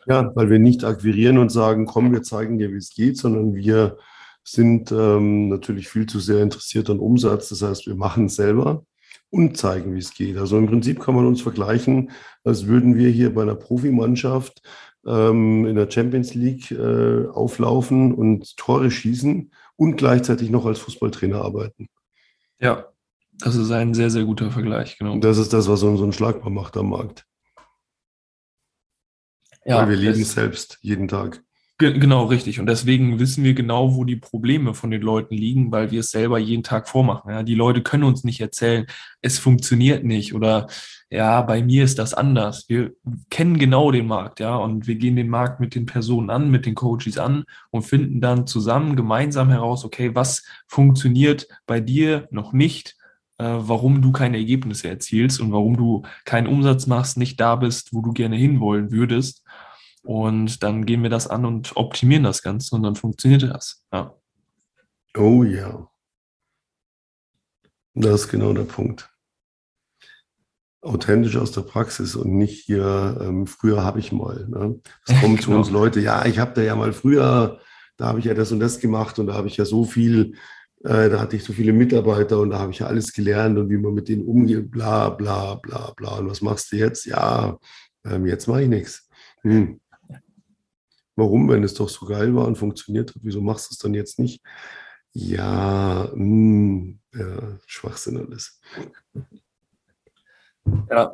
Ja, 0.05 0.35
weil 0.35 0.49
wir 0.49 0.59
nicht 0.59 0.83
akquirieren 0.83 1.37
und 1.37 1.49
sagen, 1.49 1.85
komm, 1.85 2.11
wir 2.11 2.23
zeigen 2.23 2.57
dir, 2.57 2.71
wie 2.71 2.77
es 2.77 2.93
geht, 2.93 3.17
sondern 3.17 3.55
wir 3.55 3.97
sind 4.43 4.91
ähm, 4.91 5.49
natürlich 5.49 5.87
viel 5.87 6.05
zu 6.05 6.19
sehr 6.19 6.41
interessiert 6.43 6.89
an 6.89 6.99
Umsatz. 6.99 7.49
Das 7.49 7.61
heißt, 7.61 7.87
wir 7.87 7.95
machen 7.95 8.25
es 8.25 8.35
selber 8.35 8.85
und 9.29 9.57
zeigen, 9.57 9.95
wie 9.95 9.99
es 9.99 10.13
geht. 10.13 10.37
Also 10.37 10.57
im 10.57 10.67
Prinzip 10.67 10.99
kann 10.99 11.15
man 11.15 11.25
uns 11.25 11.41
vergleichen, 11.41 12.11
als 12.43 12.67
würden 12.67 12.95
wir 12.95 13.09
hier 13.09 13.33
bei 13.33 13.41
einer 13.41 13.55
Profimannschaft 13.55 14.61
ähm, 15.05 15.65
in 15.65 15.75
der 15.75 15.89
Champions 15.89 16.33
League 16.33 16.71
äh, 16.71 17.27
auflaufen 17.27 18.13
und 18.13 18.55
Tore 18.57 18.91
schießen 18.91 19.51
und 19.75 19.95
gleichzeitig 19.97 20.49
noch 20.49 20.65
als 20.65 20.79
Fußballtrainer 20.79 21.41
arbeiten. 21.41 21.89
Ja, 22.59 22.93
das 23.39 23.55
ist 23.55 23.71
ein 23.71 23.93
sehr, 23.93 24.09
sehr 24.09 24.23
guter 24.23 24.51
Vergleich, 24.51 24.97
genau. 24.97 25.17
Das 25.17 25.37
ist 25.37 25.53
das, 25.53 25.67
was 25.67 25.83
uns 25.83 25.99
so 25.99 26.11
schlagbar 26.11 26.51
macht 26.51 26.77
am 26.77 26.89
Markt. 26.89 27.25
Ja, 29.65 29.77
Weil 29.77 29.89
wir 29.89 29.95
leben 29.95 30.21
es 30.21 30.33
selbst 30.33 30.77
jeden 30.81 31.07
Tag. 31.07 31.43
Genau, 31.91 32.25
richtig. 32.25 32.59
Und 32.59 32.67
deswegen 32.67 33.19
wissen 33.19 33.43
wir 33.43 33.53
genau, 33.53 33.95
wo 33.95 34.03
die 34.05 34.15
Probleme 34.15 34.73
von 34.73 34.91
den 34.91 35.01
Leuten 35.01 35.35
liegen, 35.35 35.71
weil 35.71 35.91
wir 35.91 35.99
es 35.99 36.11
selber 36.11 36.39
jeden 36.39 36.63
Tag 36.63 36.87
vormachen. 36.87 37.31
Ja, 37.31 37.43
die 37.43 37.55
Leute 37.55 37.81
können 37.81 38.03
uns 38.03 38.23
nicht 38.23 38.39
erzählen, 38.39 38.85
es 39.21 39.39
funktioniert 39.39 40.03
nicht 40.03 40.33
oder 40.33 40.67
ja, 41.09 41.41
bei 41.43 41.61
mir 41.61 41.83
ist 41.83 41.99
das 41.99 42.13
anders. 42.15 42.65
Wir 42.69 42.91
kennen 43.29 43.59
genau 43.59 43.91
den 43.91 44.07
Markt, 44.07 44.39
ja, 44.39 44.55
und 44.55 44.87
wir 44.87 44.95
gehen 44.95 45.15
den 45.15 45.29
Markt 45.29 45.59
mit 45.59 45.75
den 45.75 45.85
Personen 45.85 46.31
an, 46.31 46.49
mit 46.49 46.65
den 46.65 46.73
Coaches 46.73 47.19
an 47.19 47.43
und 47.69 47.83
finden 47.83 48.19
dann 48.19 48.47
zusammen 48.47 48.95
gemeinsam 48.95 49.49
heraus, 49.49 49.85
okay, 49.85 50.15
was 50.15 50.43
funktioniert 50.67 51.47
bei 51.67 51.79
dir 51.79 52.27
noch 52.31 52.51
nicht, 52.51 52.95
äh, 53.37 53.45
warum 53.45 54.01
du 54.01 54.11
keine 54.11 54.37
Ergebnisse 54.37 54.89
erzielst 54.89 55.39
und 55.39 55.51
warum 55.51 55.77
du 55.77 56.03
keinen 56.25 56.47
Umsatz 56.47 56.87
machst, 56.87 57.17
nicht 57.17 57.39
da 57.39 57.57
bist, 57.57 57.93
wo 57.93 58.01
du 58.01 58.11
gerne 58.13 58.35
hinwollen 58.35 58.91
würdest. 58.91 59.42
Und 60.03 60.63
dann 60.63 60.85
gehen 60.85 61.01
wir 61.01 61.09
das 61.09 61.27
an 61.27 61.45
und 61.45 61.75
optimieren 61.77 62.23
das 62.23 62.43
Ganze 62.43 62.75
und 62.75 62.83
dann 62.83 62.95
funktioniert 62.95 63.43
das. 63.43 63.85
Ja. 63.91 64.15
Oh 65.17 65.43
ja. 65.43 65.87
Das 67.95 68.21
ist 68.21 68.27
genau 68.29 68.53
der 68.53 68.63
Punkt. 68.63 69.09
Authentisch 70.81 71.37
aus 71.37 71.53
der 71.53 71.61
Praxis 71.61 72.15
und 72.15 72.35
nicht 72.35 72.65
hier, 72.65 73.17
ähm, 73.21 73.47
früher 73.47 73.83
habe 73.83 73.99
ich 73.99 74.11
mal. 74.11 74.45
Ne? 74.49 74.79
Es 75.07 75.21
kommen 75.21 75.37
genau. 75.37 75.45
zu 75.45 75.51
uns 75.51 75.69
Leute, 75.69 76.01
ja, 76.01 76.25
ich 76.25 76.39
habe 76.39 76.53
da 76.53 76.61
ja 76.61 76.75
mal 76.75 76.91
früher, 76.91 77.59
da 77.95 78.07
habe 78.07 78.19
ich 78.19 78.25
ja 78.25 78.33
das 78.33 78.51
und 78.51 78.59
das 78.59 78.79
gemacht 78.79 79.19
und 79.19 79.27
da 79.27 79.35
habe 79.35 79.47
ich 79.47 79.55
ja 79.55 79.63
so 79.63 79.85
viel, 79.85 80.35
äh, 80.83 81.09
da 81.09 81.21
hatte 81.21 81.37
ich 81.37 81.45
so 81.45 81.53
viele 81.53 81.71
Mitarbeiter 81.71 82.39
und 82.39 82.49
da 82.49 82.59
habe 82.59 82.71
ich 82.71 82.79
ja 82.79 82.87
alles 82.87 83.13
gelernt 83.13 83.57
und 83.57 83.69
wie 83.69 83.77
man 83.77 83.93
mit 83.93 84.09
denen 84.09 84.25
umgeht, 84.25 84.71
bla 84.71 85.09
bla 85.09 85.55
bla 85.55 85.93
bla. 85.95 86.17
Und 86.17 86.29
was 86.29 86.41
machst 86.41 86.71
du 86.73 86.75
jetzt? 86.75 87.05
Ja, 87.05 87.57
ähm, 88.03 88.25
jetzt 88.25 88.47
mache 88.47 88.63
ich 88.63 88.69
nichts. 88.69 89.07
Hm. 89.43 89.79
Warum, 91.15 91.49
wenn 91.49 91.63
es 91.63 91.73
doch 91.73 91.89
so 91.89 92.05
geil 92.05 92.35
war 92.35 92.47
und 92.47 92.57
funktioniert 92.57 93.13
hat, 93.13 93.21
wieso 93.21 93.41
machst 93.41 93.69
du 93.69 93.73
es 93.73 93.77
dann 93.77 93.93
jetzt 93.93 94.19
nicht? 94.19 94.41
Ja, 95.13 96.09
mh, 96.13 96.15
hm, 96.15 96.99
ja 97.13 97.59
Schwachsinn 97.67 98.17
alles. 98.17 98.59
Ja. 100.89 101.13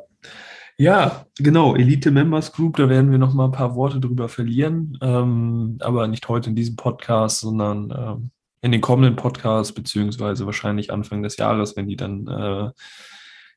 Ja, 0.78 1.26
genau. 1.36 1.76
Elite 1.76 2.10
Members 2.10 2.52
Group, 2.52 2.78
da 2.78 2.88
werden 2.88 3.10
wir 3.10 3.18
noch 3.18 3.34
mal 3.34 3.44
ein 3.44 3.52
paar 3.52 3.74
Worte 3.74 4.00
drüber 4.00 4.30
verlieren, 4.30 4.96
ähm, 5.02 5.76
aber 5.80 6.08
nicht 6.08 6.26
heute 6.26 6.48
in 6.48 6.56
diesem 6.56 6.76
Podcast, 6.76 7.40
sondern 7.40 7.92
ähm, 7.94 8.30
in 8.62 8.72
den 8.72 8.80
kommenden 8.80 9.14
Podcasts, 9.14 9.74
beziehungsweise 9.74 10.46
wahrscheinlich 10.46 10.90
Anfang 10.90 11.22
des 11.22 11.36
Jahres, 11.36 11.76
wenn 11.76 11.86
die 11.86 11.96
dann 11.96 12.26
äh, 12.28 12.70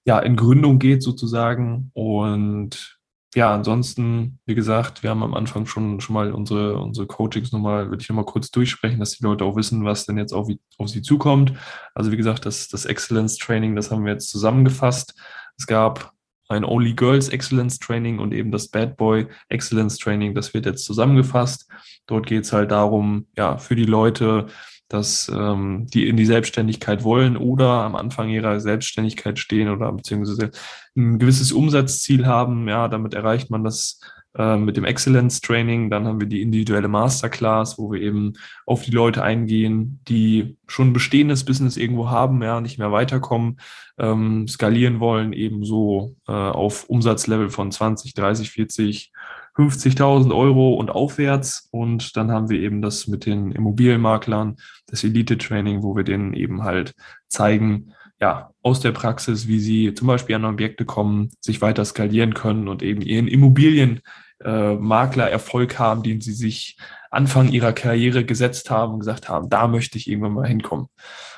ja 0.04 0.20
in 0.20 0.36
Gründung 0.36 0.80
geht 0.80 1.02
sozusagen. 1.02 1.92
Und 1.94 3.00
ja, 3.36 3.54
ansonsten, 3.54 4.39
wie 4.46 4.56
gesagt, 4.56 5.04
wir 5.04 5.10
haben 5.10 5.24
am 5.24 5.34
Anfang 5.34 5.65
schon, 5.65 6.00
schon 6.02 6.13
mal 6.13 6.32
unsere, 6.32 6.78
unsere 6.78 7.08
Coachings 7.08 7.52
nochmal, 7.52 7.89
würde 7.89 8.02
ich 8.02 8.10
nochmal 8.10 8.26
kurz 8.26 8.52
durchsprechen, 8.52 9.00
dass 9.00 9.17
die 9.17 9.24
Leute 9.24 9.46
auch 9.46 9.56
wissen, 9.56 9.86
was 9.86 10.06
denn 10.06 10.17
jetzt 10.17 10.34
auf, 10.34 10.50
auf 10.78 10.89
sie 10.89 11.02
zukommt. 11.02 11.54
Also 11.96 12.12
wie 12.12 12.17
gesagt, 12.17 12.46
das, 12.46 12.67
das 12.67 12.86
Excellence 12.86 13.38
Training, 13.38 13.76
das 13.76 13.91
haben 13.91 14.06
wir 14.06 14.13
jetzt 14.13 14.30
zusammengefasst. 14.30 15.15
Es 15.58 15.67
gab 15.67 16.13
ein 16.50 16.65
Only 16.65 16.93
Girls 16.93 17.30
Excellence 17.30 17.80
Training 17.80 18.19
und 18.19 18.34
eben 18.34 18.52
das 18.52 18.67
Bad 18.67 18.98
Boy 18.98 19.28
Excellence 19.50 19.98
Training, 19.98 20.36
das 20.36 20.54
wird 20.54 20.65
jetzt 20.65 20.86
zusammengefasst. 20.86 21.67
Dort 22.06 22.28
geht 22.28 22.43
es 22.43 22.54
halt 22.54 22.72
darum, 22.72 23.28
ja, 23.36 23.58
für 23.58 23.76
die 23.76 23.86
Leute, 23.86 24.48
dass 24.89 25.32
ähm, 25.34 25.88
die 25.93 26.08
in 26.08 26.17
die 26.17 26.26
Selbstständigkeit 26.26 27.04
wollen 27.04 27.38
oder 27.38 27.69
am 27.84 27.96
Anfang 27.96 28.30
ihrer 28.30 28.60
Selbstständigkeit 28.60 29.39
stehen 29.39 29.69
oder 29.69 29.91
beziehungsweise 29.91 30.52
ein 30.96 31.19
gewisses 31.19 31.52
Umsatzziel 31.52 32.26
haben. 32.26 32.67
Ja, 32.67 32.88
damit 32.88 33.13
erreicht 33.13 33.50
man 33.50 33.63
das 33.63 34.00
äh, 34.38 34.58
mit 34.58 34.78
dem 34.78 34.86
Excellence 34.86 35.41
Training. 35.41 35.89
Dann 35.89 36.08
haben 36.08 36.19
wir 36.19 36.28
die 36.28 36.41
individuelle 36.41 36.88
Masterclass, 36.88 37.78
wo 37.78 37.91
wir 37.91 38.02
eben 38.02 38.34
auf 38.65 38.82
die 38.82 38.91
Leute 38.91 39.24
eingehen, 39.24 40.00
die 40.08 40.58
schon 40.67 40.91
bestehendes 40.91 41.46
Business 41.46 41.78
irgendwo 41.78 42.10
haben, 42.10 42.41
ja, 42.41 42.60
nicht 42.60 42.80
mehr 42.80 42.91
weiterkommen, 42.91 43.60
ähm, 44.00 44.48
skalieren 44.48 45.00
wollen, 45.00 45.34
eben 45.34 45.63
so 45.63 46.15
äh, 46.28 46.32
auf 46.32 46.89
Umsatzlevel 46.89 47.50
von 47.50 47.72
20, 47.72 48.15
30, 48.15 48.50
40 48.50 49.12
50.000 49.56 50.36
Euro 50.36 50.74
und 50.74 50.89
aufwärts. 50.89 51.68
Und 51.72 52.18
dann 52.18 52.32
haben 52.32 52.50
wir 52.50 52.60
eben 52.60 52.82
das 52.82 53.08
mit 53.08 53.26
den 53.26 53.52
Immobilienmaklern, 53.52 54.58
das 54.88 55.04
Elite-Training, 55.04 55.84
wo 55.84 55.96
wir 55.96 56.04
denen 56.04 56.34
eben 56.34 56.63
halt 56.63 56.94
zeigen, 57.28 57.94
ja, 58.20 58.52
aus 58.62 58.80
der 58.80 58.92
Praxis, 58.92 59.48
wie 59.48 59.60
sie 59.60 59.94
zum 59.94 60.08
Beispiel 60.08 60.36
an 60.36 60.46
Objekte 60.46 60.86
kommen, 60.86 61.32
sich 61.42 61.62
weiter 61.62 61.84
skalieren 61.84 62.34
können 62.34 62.68
und 62.68 62.82
eben 62.82 63.02
ihren 63.02 63.28
Immobilienmakler 63.28 65.28
äh, 65.28 65.32
Erfolg 65.32 65.78
haben, 65.78 66.04
den 66.04 66.22
sie 66.22 66.32
sich 66.32 66.78
Anfang 67.12 67.52
ihrer 67.52 67.74
Karriere 67.74 68.24
gesetzt 68.24 68.72
haben 68.72 68.94
und 68.94 69.00
gesagt 69.00 69.30
haben, 69.30 69.50
da 69.50 69.68
möchte 69.68 69.98
ich 69.98 70.10
irgendwann 70.10 70.34
mal 70.34 70.48
hinkommen. 70.48 70.88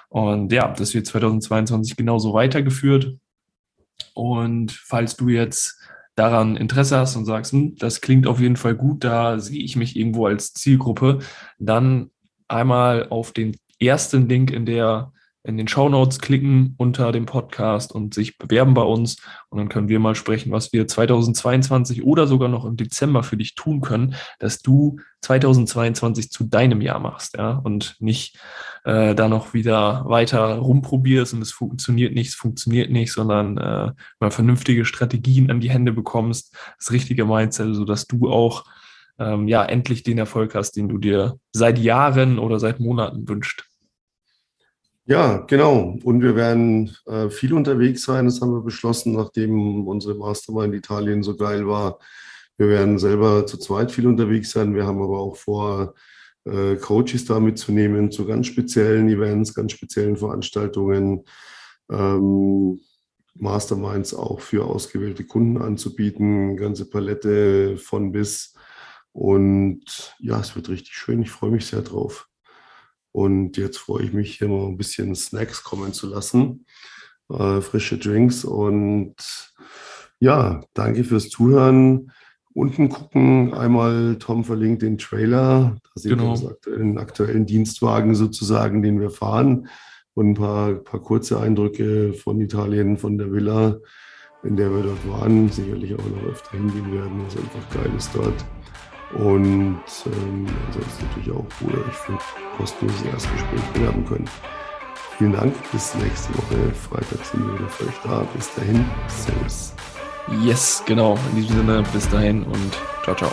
Und 0.09 0.53
ja, 0.53 0.71
das 0.71 0.93
wird 0.93 1.07
2022 1.07 1.97
genauso 1.97 2.33
weitergeführt. 2.33 3.17
Und 4.13 4.71
falls 4.71 5.17
du 5.17 5.29
jetzt 5.29 5.77
daran 6.15 6.55
Interesse 6.55 6.97
hast 6.97 7.15
und 7.15 7.25
sagst, 7.25 7.51
hm, 7.51 7.75
das 7.77 8.01
klingt 8.01 8.27
auf 8.27 8.39
jeden 8.39 8.55
Fall 8.55 8.75
gut, 8.75 9.03
da 9.03 9.39
sehe 9.39 9.63
ich 9.63 9.75
mich 9.75 9.95
irgendwo 9.95 10.27
als 10.27 10.53
Zielgruppe, 10.53 11.19
dann 11.59 12.11
einmal 12.47 13.09
auf 13.09 13.31
den 13.31 13.57
ersten 13.79 14.29
Link 14.29 14.51
in 14.51 14.65
der 14.65 15.11
in 15.45 15.57
den 15.57 15.67
Show 15.67 15.89
Notes 15.89 16.19
klicken 16.19 16.75
unter 16.77 17.11
dem 17.11 17.25
Podcast 17.25 17.93
und 17.93 18.13
sich 18.13 18.37
bewerben 18.37 18.73
bei 18.73 18.81
uns. 18.81 19.17
Und 19.49 19.59
dann 19.59 19.69
können 19.69 19.89
wir 19.89 19.99
mal 19.99 20.15
sprechen, 20.15 20.51
was 20.51 20.73
wir 20.73 20.87
2022 20.87 22.03
oder 22.03 22.27
sogar 22.27 22.49
noch 22.49 22.65
im 22.65 22.77
Dezember 22.77 23.23
für 23.23 23.37
dich 23.37 23.55
tun 23.55 23.81
können, 23.81 24.15
dass 24.39 24.59
du 24.59 24.97
2022 25.21 26.29
zu 26.29 26.43
deinem 26.43 26.81
Jahr 26.81 26.99
machst, 26.99 27.35
ja, 27.37 27.51
und 27.51 27.95
nicht 27.99 28.37
äh, 28.83 29.15
da 29.15 29.27
noch 29.27 29.53
wieder 29.53 30.03
weiter 30.05 30.57
rumprobierst 30.57 31.33
und 31.33 31.41
es 31.41 31.51
funktioniert 31.51 32.13
nicht, 32.13 32.29
es 32.29 32.35
funktioniert 32.35 32.91
nicht, 32.91 33.11
sondern 33.11 33.57
äh, 33.57 33.91
mal 34.19 34.31
vernünftige 34.31 34.85
Strategien 34.85 35.49
an 35.49 35.61
die 35.61 35.71
Hände 35.71 35.93
bekommst, 35.93 36.55
das 36.77 36.91
richtige 36.91 37.25
Mindset, 37.25 37.75
so 37.75 37.85
dass 37.85 38.05
du 38.05 38.29
auch 38.29 38.65
ähm, 39.19 39.47
ja 39.47 39.63
endlich 39.63 40.03
den 40.03 40.17
Erfolg 40.17 40.55
hast, 40.55 40.73
den 40.73 40.89
du 40.89 40.97
dir 40.97 41.39
seit 41.51 41.79
Jahren 41.79 42.39
oder 42.39 42.59
seit 42.59 42.79
Monaten 42.79 43.27
wünschst. 43.27 43.64
Ja, 45.07 45.37
genau. 45.37 45.97
Und 46.03 46.21
wir 46.21 46.35
werden 46.35 46.95
äh, 47.05 47.29
viel 47.29 47.53
unterwegs 47.53 48.03
sein. 48.03 48.25
Das 48.25 48.41
haben 48.41 48.53
wir 48.53 48.61
beschlossen, 48.61 49.13
nachdem 49.13 49.87
unsere 49.87 50.15
Mastermind 50.15 50.73
Italien 50.73 51.21
so 51.21 51.35
geil 51.35 51.67
war. 51.67 51.99
Wir 52.57 52.69
werden 52.69 52.97
selber 52.97 53.45
zu 53.45 53.57
zweit 53.57 53.91
viel 53.91 54.07
unterwegs 54.07 54.51
sein. 54.51 54.73
Wir 54.73 54.85
haben 54.85 55.01
aber 55.01 55.19
auch 55.19 55.35
vor, 55.35 55.93
äh, 56.45 56.75
Coaches 56.77 57.25
da 57.25 57.39
mitzunehmen 57.39 58.11
zu 58.11 58.25
ganz 58.25 58.47
speziellen 58.47 59.09
Events, 59.09 59.53
ganz 59.53 59.71
speziellen 59.73 60.17
Veranstaltungen. 60.17 61.25
Ähm, 61.91 62.79
Masterminds 63.35 64.13
auch 64.13 64.39
für 64.39 64.65
ausgewählte 64.65 65.25
Kunden 65.25 65.61
anzubieten, 65.61 66.55
ganze 66.55 66.89
Palette 66.89 67.77
von 67.77 68.11
bis. 68.11 68.53
Und 69.11 70.15
ja, 70.19 70.39
es 70.39 70.55
wird 70.55 70.69
richtig 70.69 70.93
schön. 70.93 71.21
Ich 71.21 71.31
freue 71.31 71.51
mich 71.51 71.65
sehr 71.65 71.81
drauf. 71.81 72.29
Und 73.15 73.55
jetzt 73.55 73.77
freue 73.77 74.03
ich 74.03 74.11
mich, 74.11 74.39
hier 74.39 74.49
mal 74.49 74.67
ein 74.67 74.75
bisschen 74.75 75.15
Snacks 75.15 75.63
kommen 75.63 75.93
zu 75.93 76.05
lassen. 76.07 76.65
äh, 77.29 77.61
frische 77.61 77.97
Drinks 77.97 78.43
und 78.43 79.15
ja, 80.19 80.59
danke 80.73 81.05
fürs 81.05 81.29
Zuhören. 81.29 82.11
Unten 82.53 82.89
gucken, 82.89 83.53
einmal 83.53 84.17
Tom 84.19 84.43
verlinkt 84.43 84.81
den 84.81 84.97
Trailer, 84.97 85.77
da 85.81 85.91
sieht 85.95 86.11
genau. 86.11 86.37
wir 86.41 86.49
aktuellen, 86.49 86.97
aktuellen 86.97 87.45
Dienstwagen 87.45 88.15
sozusagen, 88.15 88.81
den 88.81 88.99
wir 88.99 89.11
fahren 89.11 89.69
und 90.13 90.31
ein 90.31 90.33
paar, 90.33 90.73
paar 90.73 90.99
kurze 91.01 91.39
Eindrücke 91.39 92.13
von 92.15 92.41
Italien, 92.41 92.97
von 92.97 93.17
der 93.17 93.31
Villa, 93.31 93.77
in 94.43 94.57
der 94.57 94.69
wir 94.71 94.83
dort 94.83 95.09
waren, 95.09 95.49
sicherlich 95.49 95.93
auch 95.95 96.05
noch 96.05 96.31
öfter 96.31 96.57
hingehen 96.57 96.91
werden, 96.91 97.25
was 97.25 97.37
einfach 97.37 97.69
geil 97.73 97.91
ist 97.97 98.13
dort. 98.13 98.45
Und 99.13 99.81
ähm, 100.05 100.45
ist 100.45 101.01
natürlich 101.01 101.31
auch, 101.31 101.45
wo 101.59 101.69
ihr 101.69 101.85
euch 101.85 101.93
für 101.93 102.17
kostenloses 102.57 103.03
Erstgespräch 103.03 103.61
bewerben 103.73 104.05
könnt. 104.05 104.29
Vielen 105.17 105.31
Dank, 105.31 105.53
bis 105.71 105.95
nächste 105.95 106.33
Woche. 106.37 106.73
Freitag 106.73 107.25
sind 107.25 107.45
wir 107.47 107.53
wieder 107.53 107.69
für 107.69 107.87
euch 107.87 107.99
da. 108.03 108.27
Bis 108.35 108.53
dahin, 108.53 108.85
Servus. 109.07 109.73
Yes, 110.43 110.83
genau. 110.85 111.17
In 111.31 111.41
diesem 111.41 111.57
Sinne, 111.57 111.83
bis 111.93 112.09
dahin 112.09 112.43
und 112.43 112.77
ciao, 113.03 113.15
ciao. 113.15 113.31